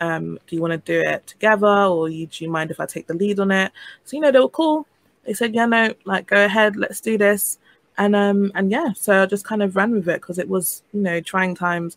[0.00, 2.86] Um, do you want to do it together, or you, do you mind if I
[2.86, 3.72] take the lead on it?
[4.04, 4.86] So you know, they were cool.
[5.24, 7.58] They said, yeah, no, like, go ahead, let's do this.
[7.98, 10.82] And um, and yeah, so I just kind of ran with it because it was,
[10.92, 11.96] you know, trying times.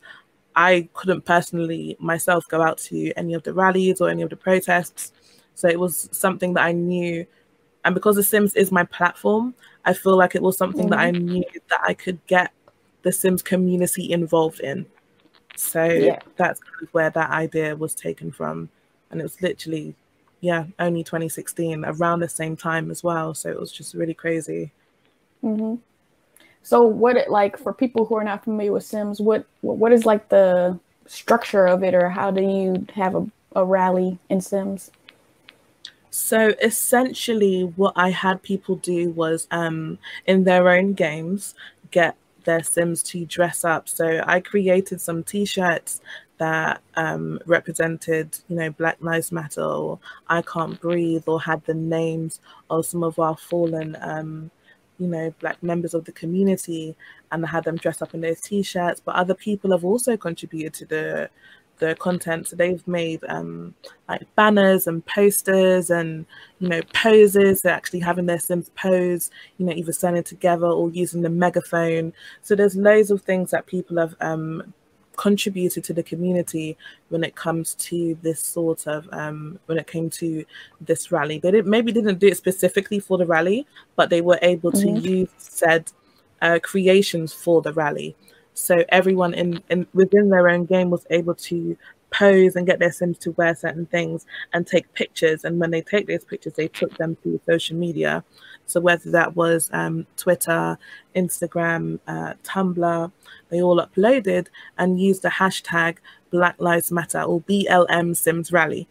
[0.55, 4.35] I couldn't personally myself go out to any of the rallies or any of the
[4.35, 5.13] protests.
[5.55, 7.25] So it was something that I knew.
[7.85, 9.53] And because The Sims is my platform,
[9.85, 10.91] I feel like it was something mm-hmm.
[10.91, 12.51] that I knew that I could get
[13.03, 14.85] the Sims community involved in.
[15.55, 16.19] So yeah.
[16.37, 18.69] that's kind of where that idea was taken from.
[19.11, 19.95] And it was literally,
[20.41, 23.33] yeah, only 2016, around the same time as well.
[23.33, 24.71] So it was just really crazy.
[25.43, 25.75] Mm-hmm.
[26.63, 30.05] So what it like for people who are not familiar with Sims, what what is
[30.05, 34.91] like the structure of it or how do you have a, a rally in Sims?
[36.11, 41.55] So essentially, what I had people do was um, in their own games
[41.91, 43.87] get their Sims to dress up.
[43.87, 46.01] So I created some T-shirts
[46.39, 51.73] that um, represented, you know, Black Lives Matter or I Can't Breathe, or had the
[51.73, 52.39] names
[52.69, 54.49] of some of our fallen, um,
[54.99, 56.95] you know, Black members of the community,
[57.31, 59.01] and I had them dress up in those T-shirts.
[59.03, 61.29] But other people have also contributed to the
[61.79, 62.47] the content.
[62.47, 63.73] So they've made um,
[64.07, 66.25] like banners and posters and
[66.59, 67.61] you know poses.
[67.61, 72.13] They're actually having their Sims pose, you know, either standing together or using the megaphone.
[72.41, 74.73] So there's loads of things that people have um,
[75.19, 76.77] contributed to the community
[77.09, 80.45] when it comes to this sort of um, when it came to
[80.79, 81.39] this rally.
[81.39, 83.67] They didn't, maybe didn't do it specifically for the rally,
[83.97, 84.95] but they were able mm-hmm.
[84.95, 85.91] to use said
[86.41, 88.15] uh, creations for the rally.
[88.53, 91.77] So everyone in, in within their own game was able to
[92.11, 95.43] pose and get their sims to wear certain things and take pictures.
[95.43, 98.23] And when they take those pictures, they put them to social media.
[98.65, 100.77] So whether that was um, Twitter,
[101.15, 103.11] Instagram, uh, Tumblr,
[103.49, 104.47] they all uploaded
[104.77, 105.97] and used the hashtag
[106.31, 108.87] Black Lives Matter or BLM Sims Rally.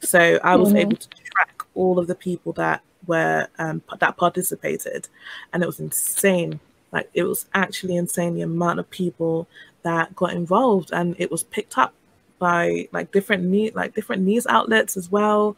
[0.00, 0.78] So I was mm-hmm.
[0.78, 5.08] able to track all of the people that were um, that participated,
[5.52, 6.60] and it was insane
[6.94, 9.48] like it was actually insane the amount of people
[9.82, 11.92] that got involved, and it was picked up
[12.38, 15.56] by like different news, like different news outlets as well,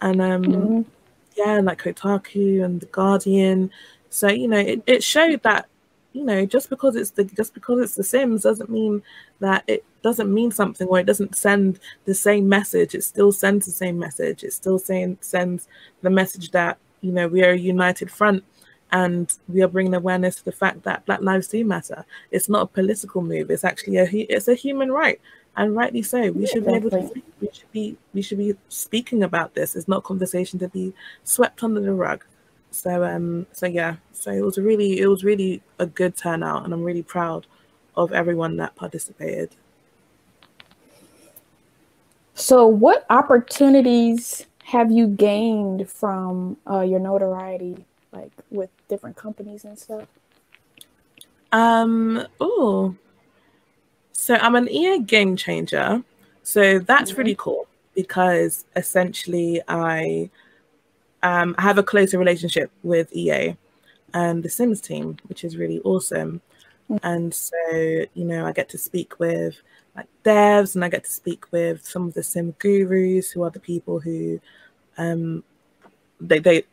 [0.00, 0.82] and um, mm-hmm.
[1.36, 3.70] yeah, like Kotaku and the Guardian.
[4.10, 5.68] So you know, it, it showed that
[6.12, 9.02] you know just because it's the just because it's the Sims doesn't mean
[9.40, 12.94] that it doesn't mean something or it doesn't send the same message.
[12.94, 14.44] It still sends the same message.
[14.44, 15.68] It still saying sends
[16.02, 18.44] the message that you know we are a united front
[18.92, 22.04] and we are bringing awareness to the fact that Black lives do matter.
[22.30, 23.50] It's not a political move.
[23.50, 25.20] It's actually a it's a human right,
[25.60, 26.32] and rightly so.
[26.32, 27.22] We yeah, should be able to.
[27.40, 29.76] We should be we should be speaking about this.
[29.76, 32.24] It's not conversation to be swept under the rug.
[32.70, 36.72] So um so yeah so it was really it was really a good turnout, and
[36.72, 37.46] I'm really proud
[37.94, 39.50] of everyone that participated.
[42.34, 49.78] So, what opportunities have you gained from uh, your notoriety like with different companies and
[49.78, 50.06] stuff?
[51.52, 52.96] Um, oh,
[54.20, 56.02] so I'm an EA game changer.
[56.42, 57.18] So that's mm-hmm.
[57.18, 60.28] really cool because essentially I
[61.22, 63.56] um, have a closer relationship with EA
[64.12, 66.42] and the Sims team, which is really awesome.
[66.90, 67.06] Mm-hmm.
[67.06, 69.56] And so, you know, I get to speak with
[69.96, 73.50] like devs and I get to speak with some of the sim gurus who are
[73.50, 74.38] the people who
[74.98, 75.42] um,
[76.20, 76.64] they, they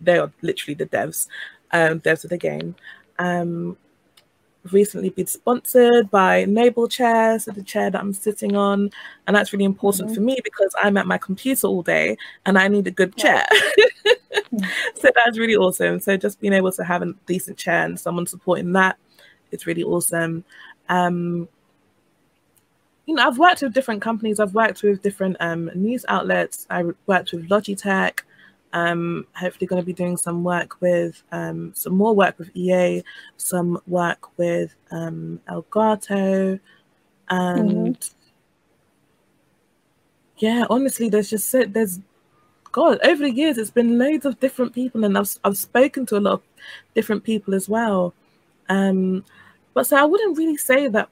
[0.00, 1.28] they are literally the devs,
[1.70, 2.74] um, devs of the game.
[3.20, 3.76] Um,
[4.72, 8.90] recently been sponsored by Noble Chair, so the chair that I'm sitting on,
[9.26, 10.14] and that's really important mm-hmm.
[10.14, 13.46] for me because I'm at my computer all day and I need a good chair.
[14.94, 16.00] so that's really awesome.
[16.00, 18.98] So just being able to have a decent chair and someone supporting that
[19.50, 20.44] is really awesome.
[20.88, 21.48] Um,
[23.06, 24.38] you know, I've worked with different companies.
[24.38, 26.66] I've worked with different um, news outlets.
[26.68, 28.20] I worked with Logitech.
[28.72, 33.02] Um, hopefully, going to be doing some work with um, some more work with EA,
[33.36, 36.60] some work with um, Elgato,
[37.30, 38.28] and mm-hmm.
[40.38, 42.00] yeah, honestly, there's just so, there's
[42.72, 46.18] God over the years, it's been loads of different people, and I've I've spoken to
[46.18, 46.42] a lot of
[46.94, 48.14] different people as well.
[48.68, 49.24] Um,
[49.74, 51.08] but so I wouldn't really say that.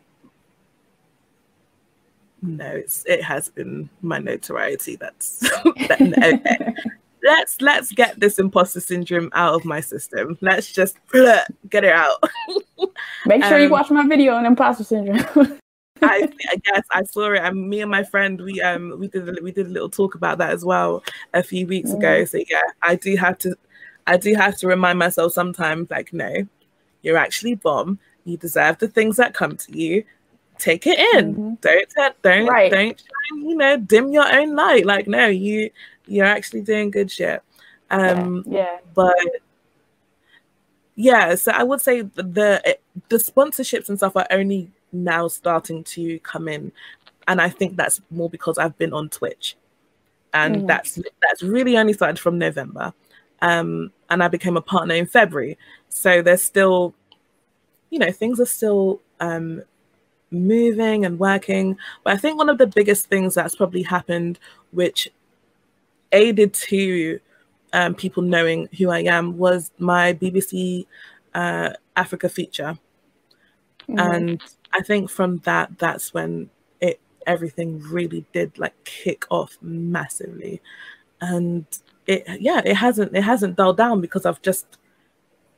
[2.43, 4.97] No, it's, it has been my notoriety.
[4.97, 5.39] That's
[5.89, 6.75] that,
[7.27, 10.39] let's let's get this imposter syndrome out of my system.
[10.41, 12.23] Let's just get it out.
[13.27, 15.59] Make sure um, you watch my video on imposter syndrome.
[16.03, 19.29] I, I, guess I saw it, and me and my friend we um we did
[19.29, 21.03] a, we did a little talk about that as well
[21.35, 22.25] a few weeks mm ago.
[22.25, 23.57] So yeah, I do have to
[24.07, 26.47] I do have to remind myself sometimes like no,
[27.03, 27.99] you're actually bomb.
[28.25, 30.05] You deserve the things that come to you.
[30.59, 31.35] Take it in.
[31.35, 31.55] Mm-hmm.
[31.61, 32.71] Don't don't right.
[32.71, 33.03] don't
[33.37, 34.87] you know dim your own light.
[34.87, 35.71] Like no, you
[36.07, 37.43] you're actually doing good shit.
[37.91, 38.59] Um, yeah.
[38.59, 38.79] yeah.
[38.95, 39.17] But
[40.95, 42.79] yeah, so I would say the,
[43.09, 46.73] the sponsorships and stuff are only now starting to come in,
[47.29, 49.57] and I think that's more because I've been on Twitch,
[50.33, 50.67] and mm.
[50.67, 52.95] that's that's really only started from November.
[53.43, 55.59] um, and I became a partner in February.
[55.89, 56.95] So there's still,
[57.91, 59.63] you know, things are still um,
[60.31, 61.77] moving and working.
[62.05, 64.39] But I think one of the biggest things that's probably happened,
[64.73, 65.09] which
[66.13, 67.21] aided to
[67.73, 70.87] um, people knowing who I am, was my BBC
[71.35, 72.79] uh, Africa feature.
[73.89, 73.99] Mm-hmm.
[73.99, 74.43] And
[74.73, 76.51] I think from that, that's when
[76.81, 80.61] it everything really did like kick off massively.
[81.21, 81.67] And
[82.07, 84.79] it yeah, it hasn't it hasn't dulled down because I've just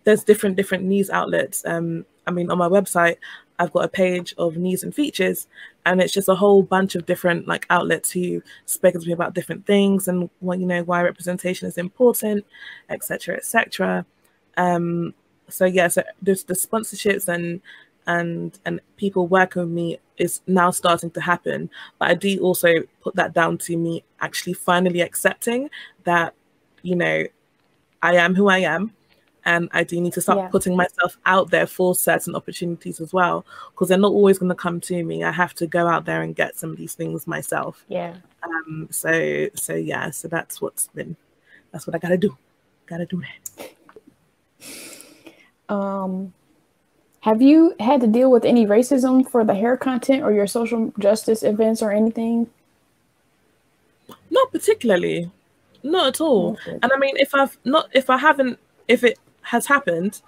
[0.04, 1.64] there's different different news outlets.
[1.66, 3.16] Um, I mean, on my website,
[3.58, 5.48] I've got a page of news and features,
[5.84, 9.34] and it's just a whole bunch of different like outlets who speak to me about
[9.34, 12.44] different things and what you know why representation is important,
[12.88, 14.06] etc., etc.
[14.56, 15.14] Um,
[15.48, 17.60] so yeah, so there's the sponsorships and
[18.06, 21.70] and and people working with me is now starting to happen.
[21.98, 22.68] But I do also
[23.00, 25.70] put that down to me actually finally accepting
[26.04, 26.34] that,
[26.82, 27.24] you know,
[28.02, 28.92] I am who I am.
[29.44, 30.48] And I do need to start yeah.
[30.48, 34.54] putting myself out there for certain opportunities as well, because they're not always going to
[34.54, 35.24] come to me.
[35.24, 37.84] I have to go out there and get some of these things myself.
[37.88, 38.16] Yeah.
[38.42, 38.88] Um.
[38.90, 40.10] So so yeah.
[40.10, 41.16] So that's what's been.
[41.72, 42.36] That's what I gotta do.
[42.86, 45.74] Gotta do that.
[45.74, 46.32] Um
[47.20, 50.92] have you had to deal with any racism for the hair content or your social
[50.98, 52.48] justice events or anything?
[54.30, 55.30] Not particularly.
[55.82, 56.56] Not at all.
[56.66, 59.18] And I mean if I've not if I haven't if it
[59.54, 60.22] has happened,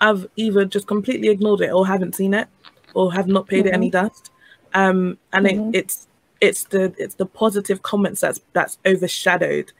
[0.00, 2.48] I've either just completely ignored it or haven't seen it
[2.94, 3.68] or have not paid mm-hmm.
[3.68, 4.06] it any mm-hmm.
[4.06, 4.30] dust.
[4.74, 5.70] Um and mm-hmm.
[5.70, 6.08] it, it's
[6.40, 9.72] it's the it's the positive comments that's that's overshadowed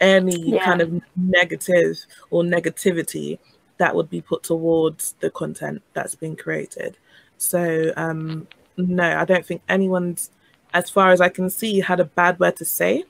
[0.00, 0.64] any yeah.
[0.64, 1.98] kind of negative
[2.30, 3.38] or negativity
[3.78, 6.96] that would be put towards the content that's been created.
[7.36, 10.30] So um, no, I don't think anyone's,
[10.74, 13.04] as far as I can see, had a bad word to say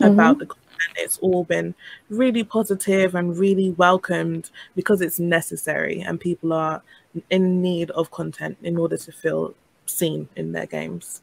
[0.00, 0.12] mm-hmm.
[0.12, 0.46] about the
[0.86, 1.04] content.
[1.04, 1.74] It's all been
[2.10, 6.82] really positive and really welcomed because it's necessary and people are
[7.30, 9.54] in need of content in order to feel
[9.86, 11.22] seen in their games.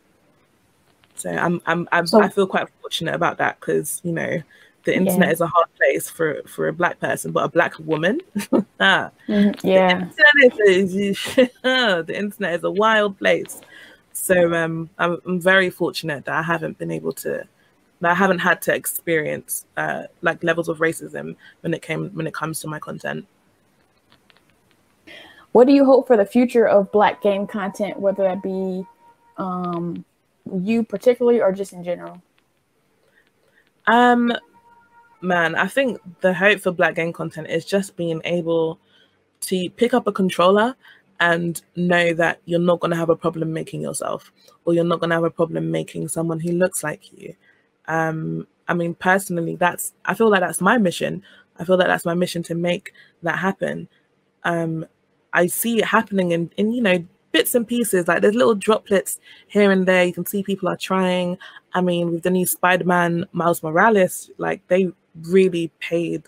[1.15, 4.41] So I'm, I'm, I'm so, I feel quite fortunate about that because you know
[4.83, 5.33] the internet yeah.
[5.33, 8.19] is a hard place for for a black person, but a black woman,
[8.79, 10.93] ah, mm, yeah, the internet is,
[11.63, 13.61] the internet is a wild place.
[14.13, 17.47] So um, I'm, I'm very fortunate that I haven't been able to,
[18.09, 22.33] I haven't had to experience uh, like levels of racism when it came when it
[22.33, 23.27] comes to my content.
[25.51, 28.85] What do you hope for the future of Black game content, whether that be
[29.37, 30.05] um,
[30.51, 32.21] you particularly or just in general?
[33.87, 34.31] Um,
[35.21, 38.79] man, I think the hope for Black game content is just being able
[39.41, 40.75] to pick up a controller
[41.19, 44.31] and know that you're not going to have a problem making yourself
[44.65, 47.35] or you're not going to have a problem making someone who looks like you.
[47.91, 51.21] Um, I mean, personally, that's I feel like that's my mission.
[51.57, 53.89] I feel like that's my mission to make that happen.
[54.45, 54.85] Um,
[55.33, 58.07] I see it happening in, in you know bits and pieces.
[58.07, 60.05] Like there's little droplets here and there.
[60.05, 61.37] You can see people are trying.
[61.73, 64.89] I mean, with the new Spider-Man Miles Morales, like they
[65.23, 66.23] really paid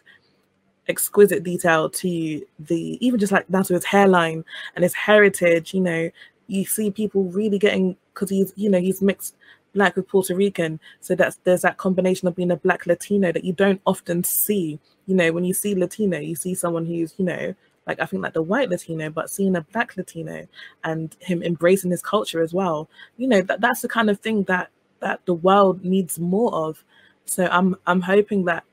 [0.90, 4.44] exquisite detail to the even just like down to his hairline
[4.76, 5.74] and his heritage.
[5.74, 6.10] You know,
[6.48, 9.36] you see people really getting because he's you know he's mixed
[9.74, 13.44] black with Puerto Rican, so that's there's that combination of being a black Latino that
[13.44, 14.80] you don't often see.
[15.06, 17.56] You know, when you see Latino, you see someone who's you know
[17.88, 20.48] like I think like the white Latino, but seeing a black Latino
[20.84, 22.90] and him embracing his culture as well.
[23.18, 24.70] You know that that's the kind of thing that
[25.00, 26.84] that the world needs more of.
[27.26, 28.64] So I'm I'm hoping that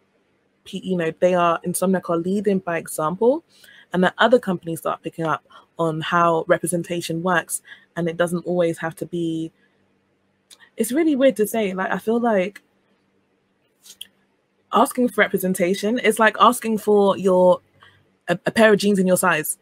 [0.71, 3.45] you know they are in Insomniac are leading by example,
[3.93, 5.45] and that other companies start picking up
[5.79, 7.63] on how representation works,
[7.97, 9.51] and it doesn't always have to be.
[10.77, 11.73] It's really weird to say.
[11.75, 12.63] Like I feel like
[14.73, 17.61] asking for representation is like asking for your
[18.29, 19.59] a, a pair of jeans in your size.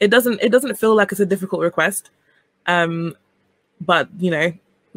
[0.00, 2.10] It doesn't it doesn't feel like it's a difficult request,
[2.66, 3.16] um,
[3.80, 4.52] but you know,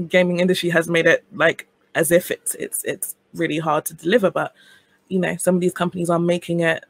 [0.08, 4.30] gaming industry has made it like as if it's it's it's really hard to deliver.
[4.30, 4.54] But
[5.08, 6.86] you know, some of these companies are making it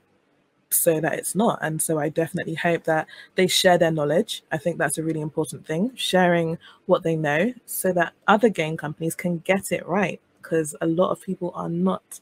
[0.73, 1.59] so that it's not.
[1.61, 4.43] And so I definitely hope that they share their knowledge.
[4.51, 8.77] I think that's a really important thing, sharing what they know so that other game
[8.77, 10.19] companies can get it right.
[10.41, 12.19] Because a lot of people are not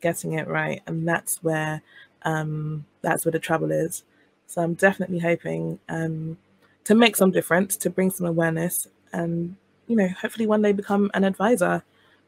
[0.00, 0.82] getting it right.
[0.86, 1.82] And that's where
[2.22, 4.04] um, that's where the trouble is.
[4.46, 6.38] So I'm definitely hoping um,
[6.84, 11.10] to make some difference, to bring some awareness, and you know, hopefully one day become
[11.14, 11.82] an advisor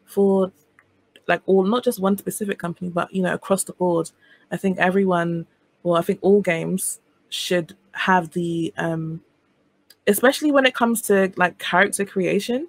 [0.04, 0.52] for
[1.28, 4.10] like all not just one specific company, but you know, across the board.
[4.50, 5.46] I think everyone,
[5.82, 9.20] well, I think all games should have the, um,
[10.06, 12.68] especially when it comes to like character creation.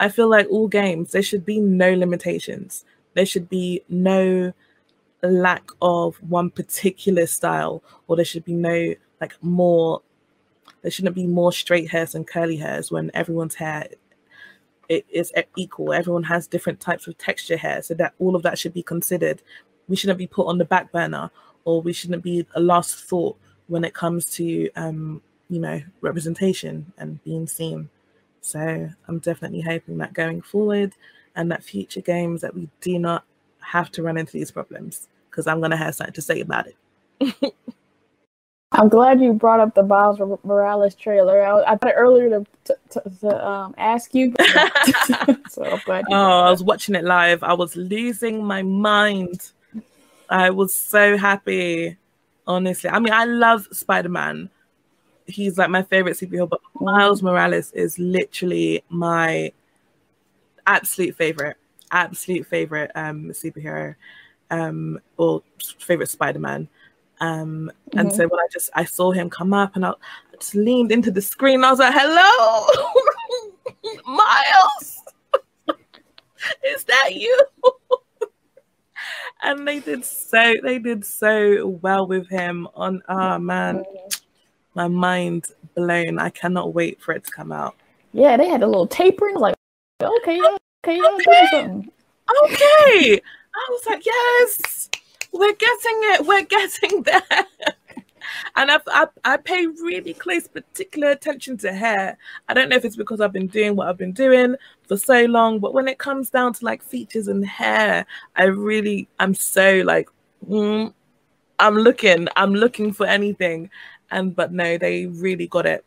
[0.00, 2.84] I feel like all games there should be no limitations.
[3.14, 4.52] There should be no
[5.22, 10.00] lack of one particular style or there should be no like more
[10.82, 13.88] there shouldn't be more straight hairs and curly hairs when everyone's hair
[14.88, 18.58] it is equal everyone has different types of texture hair so that all of that
[18.58, 19.42] should be considered
[19.88, 21.30] we shouldn't be put on the back burner
[21.68, 26.92] or we shouldn't be a last thought when it comes to um you know representation
[26.98, 27.88] and being seen
[28.40, 30.92] so i'm definitely hoping that going forward
[31.36, 33.24] and that future games that we do not
[33.60, 36.66] have to run into these problems because I'm going to have something to say about
[36.66, 37.54] it.
[38.72, 41.42] I'm glad you brought up the Miles Morales trailer.
[41.42, 44.34] I, I thought earlier to, to, to, to um, ask you.
[45.48, 47.42] so I'm glad oh, I was watching it live.
[47.42, 49.52] I was losing my mind.
[50.28, 51.96] I was so happy,
[52.46, 52.90] honestly.
[52.90, 54.50] I mean, I love Spider Man.
[55.26, 59.52] He's like my favorite superhero, but Miles Morales is literally my
[60.66, 61.56] absolute favorite
[61.90, 63.94] absolute favorite um, superhero
[64.50, 65.42] um, or
[65.78, 66.68] favorite Spider-Man.
[67.20, 67.98] Um, mm-hmm.
[67.98, 70.92] And so when I just I saw him come up and I, I just leaned
[70.92, 72.66] into the screen and I was like, "Hello,
[74.06, 75.02] Miles,
[76.64, 77.46] is that you?"
[79.42, 83.84] And they did so they did so well with him on oh man
[84.74, 87.74] my mind blown i cannot wait for it to come out
[88.12, 89.54] yeah they had a little tapering like
[90.02, 90.56] okay yeah
[90.88, 91.82] Okay, okay.
[92.44, 93.20] okay.
[93.20, 94.88] I was like, yes,
[95.32, 96.26] we're getting it.
[96.26, 97.22] We're getting there.
[98.56, 102.16] and I, I, I pay really close, particular attention to hair.
[102.48, 104.56] I don't know if it's because I've been doing what I've been doing
[104.86, 108.06] for so long, but when it comes down to like features and hair,
[108.36, 110.08] I really, I'm so like,
[110.48, 110.92] mm,
[111.58, 113.70] I'm looking, I'm looking for anything,
[114.10, 115.84] and but no, they really got it.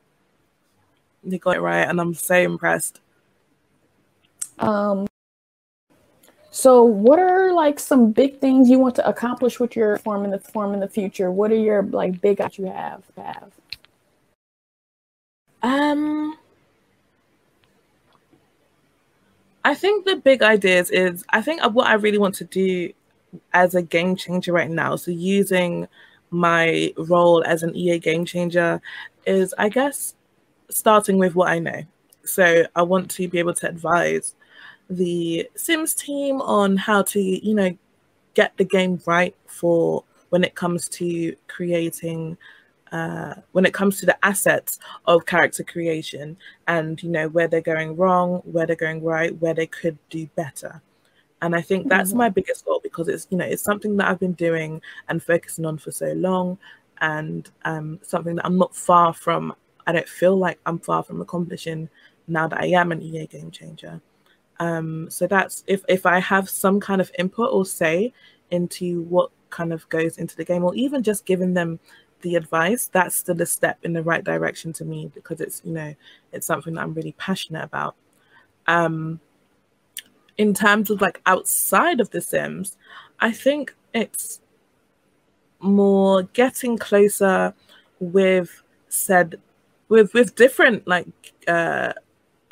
[1.24, 3.00] They got it right, and I'm so impressed.
[4.60, 5.08] Um,
[6.52, 10.32] so what are like some big things you want to accomplish with your form in
[10.32, 11.32] the form in the future?
[11.32, 13.52] What are your like big goals you have have?
[15.64, 16.38] Um
[19.64, 22.91] I think the big ideas is I think what I really want to do
[23.54, 24.97] as a game changer right now.
[24.97, 25.88] So using
[26.32, 28.82] my role as an EA game changer
[29.26, 30.16] is I guess
[30.70, 31.84] starting with what I know.
[32.26, 34.36] So I want to be able to advise
[34.92, 37.76] the Sims team on how to, you know,
[38.34, 42.38] get the game right for when it comes to creating
[42.92, 46.36] uh, when it comes to the assets of character creation
[46.68, 50.28] and you know where they're going wrong where they're going right where they could do
[50.36, 50.82] better.
[51.42, 52.20] And i think that's mm-hmm.
[52.20, 55.66] my biggest goal because it's you know it's something that i've been doing and focusing
[55.66, 56.58] on for so long
[57.00, 59.56] and um, something that i'm not far from.
[59.88, 61.89] I don't feel like i'm far from accomplishing
[62.28, 64.02] now that i am an ea game changer
[64.62, 68.14] um, so that's if if I have some kind of input or say
[68.51, 71.80] into what kind of goes into the game, or even just giving them
[72.22, 75.74] the advice, that's still a step in the right direction to me because it's you
[75.74, 75.95] know
[76.32, 77.95] it's something that I'm really passionate about.
[78.68, 79.20] Um,
[80.38, 82.78] in terms of like outside of The Sims,
[83.20, 84.41] I think it's
[85.59, 87.55] more getting closer
[87.99, 89.41] with said
[89.89, 91.07] with with different like
[91.47, 91.93] uh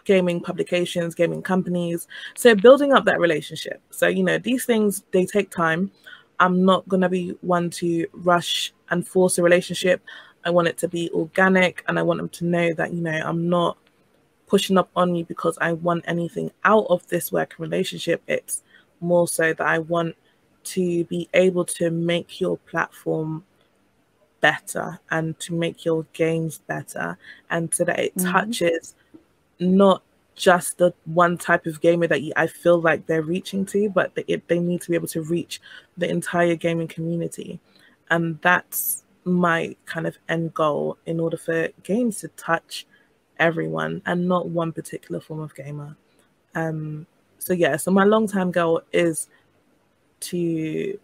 [0.10, 2.07] gaming publications, gaming companies.
[2.34, 3.80] So building up that relationship.
[3.91, 5.91] So, you know, these things, they take time.
[6.39, 10.01] I'm not going to be one to rush and force a relationship.
[10.43, 13.22] I want it to be organic and I want them to know that, you know,
[13.24, 13.78] I'm not
[14.47, 18.24] pushing up on you because I want anything out of this working relationship.
[18.26, 18.64] It's
[19.01, 20.16] more so that I want
[20.76, 23.43] to be able to make your platform
[24.41, 27.16] better and to make your games better
[27.51, 28.32] and so that it mm-hmm.
[29.60, 30.03] Not
[30.36, 34.41] just the one type of gamer that I feel like they're reaching to, but they,
[34.47, 35.62] they need to be able to reach
[35.97, 37.60] the entire gaming community.
[38.10, 42.88] And that's my kind of end goal in order for games to touch
[43.38, 45.95] everyone and not one particular form of gamer.
[46.55, 47.05] Um,
[47.38, 49.28] so yeah, so my long term goal is
[50.22, 50.99] to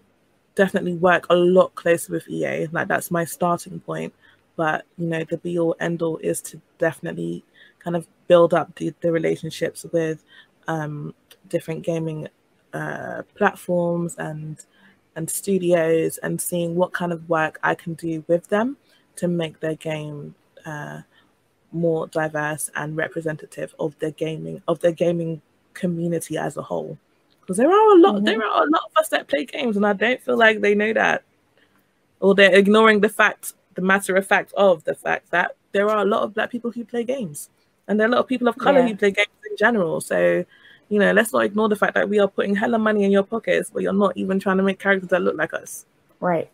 [0.55, 2.67] definitely work a lot closer with EA.
[2.71, 4.13] Like that's my starting point.
[4.55, 7.43] But you know, the be all end all is to definitely
[7.85, 10.23] kind of build up the, the relationships with
[10.67, 11.13] um,
[11.47, 12.27] different gaming
[12.73, 14.65] uh, platforms and
[15.15, 18.75] and studios and seeing what kind of work I can do with them
[19.15, 21.01] to make their game uh,
[21.71, 25.41] more diverse and representative of their gaming of their gaming
[25.73, 26.97] community as a whole.
[27.39, 28.25] Because there are a lot mm-hmm.
[28.25, 30.75] there are a lot of us that play games and I don't feel like they
[30.75, 31.23] know that.
[32.19, 35.99] Or they're ignoring the fact, the matter of fact of the fact that there are
[35.99, 37.49] a lot of black people who play games
[37.87, 38.87] and there are a lot of people of color yeah.
[38.87, 40.01] who play games in general.
[40.01, 40.45] So
[40.89, 43.23] You know, let's not ignore the fact that we are putting hella money in your
[43.23, 45.85] pockets, but you're not even trying to make characters that look like us.
[46.19, 46.49] Right.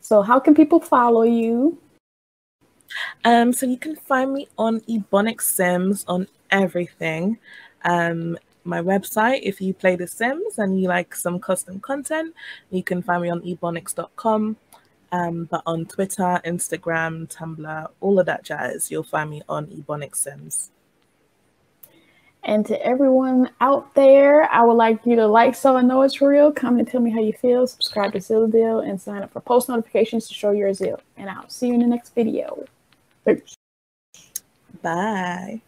[0.00, 1.78] So, how can people follow you?
[3.24, 7.38] Um, so you can find me on Ebonix Sims on everything.
[7.84, 12.34] Um, my website, if you play The Sims and you like some custom content,
[12.70, 14.56] you can find me on ebonics.com.
[15.12, 20.16] Um, but on Twitter, Instagram, Tumblr, all of that jazz, you'll find me on Ebonix
[20.16, 20.70] Sims.
[22.42, 26.22] And to everyone out there, I would like you to like So I Know It's
[26.22, 29.40] Real, comment and tell me how you feel, subscribe to Zilladil, and sign up for
[29.40, 31.00] post notifications to show your zeal.
[31.16, 32.64] And I'll see you in the next video.
[33.26, 33.56] Peace.
[34.82, 35.60] Bye.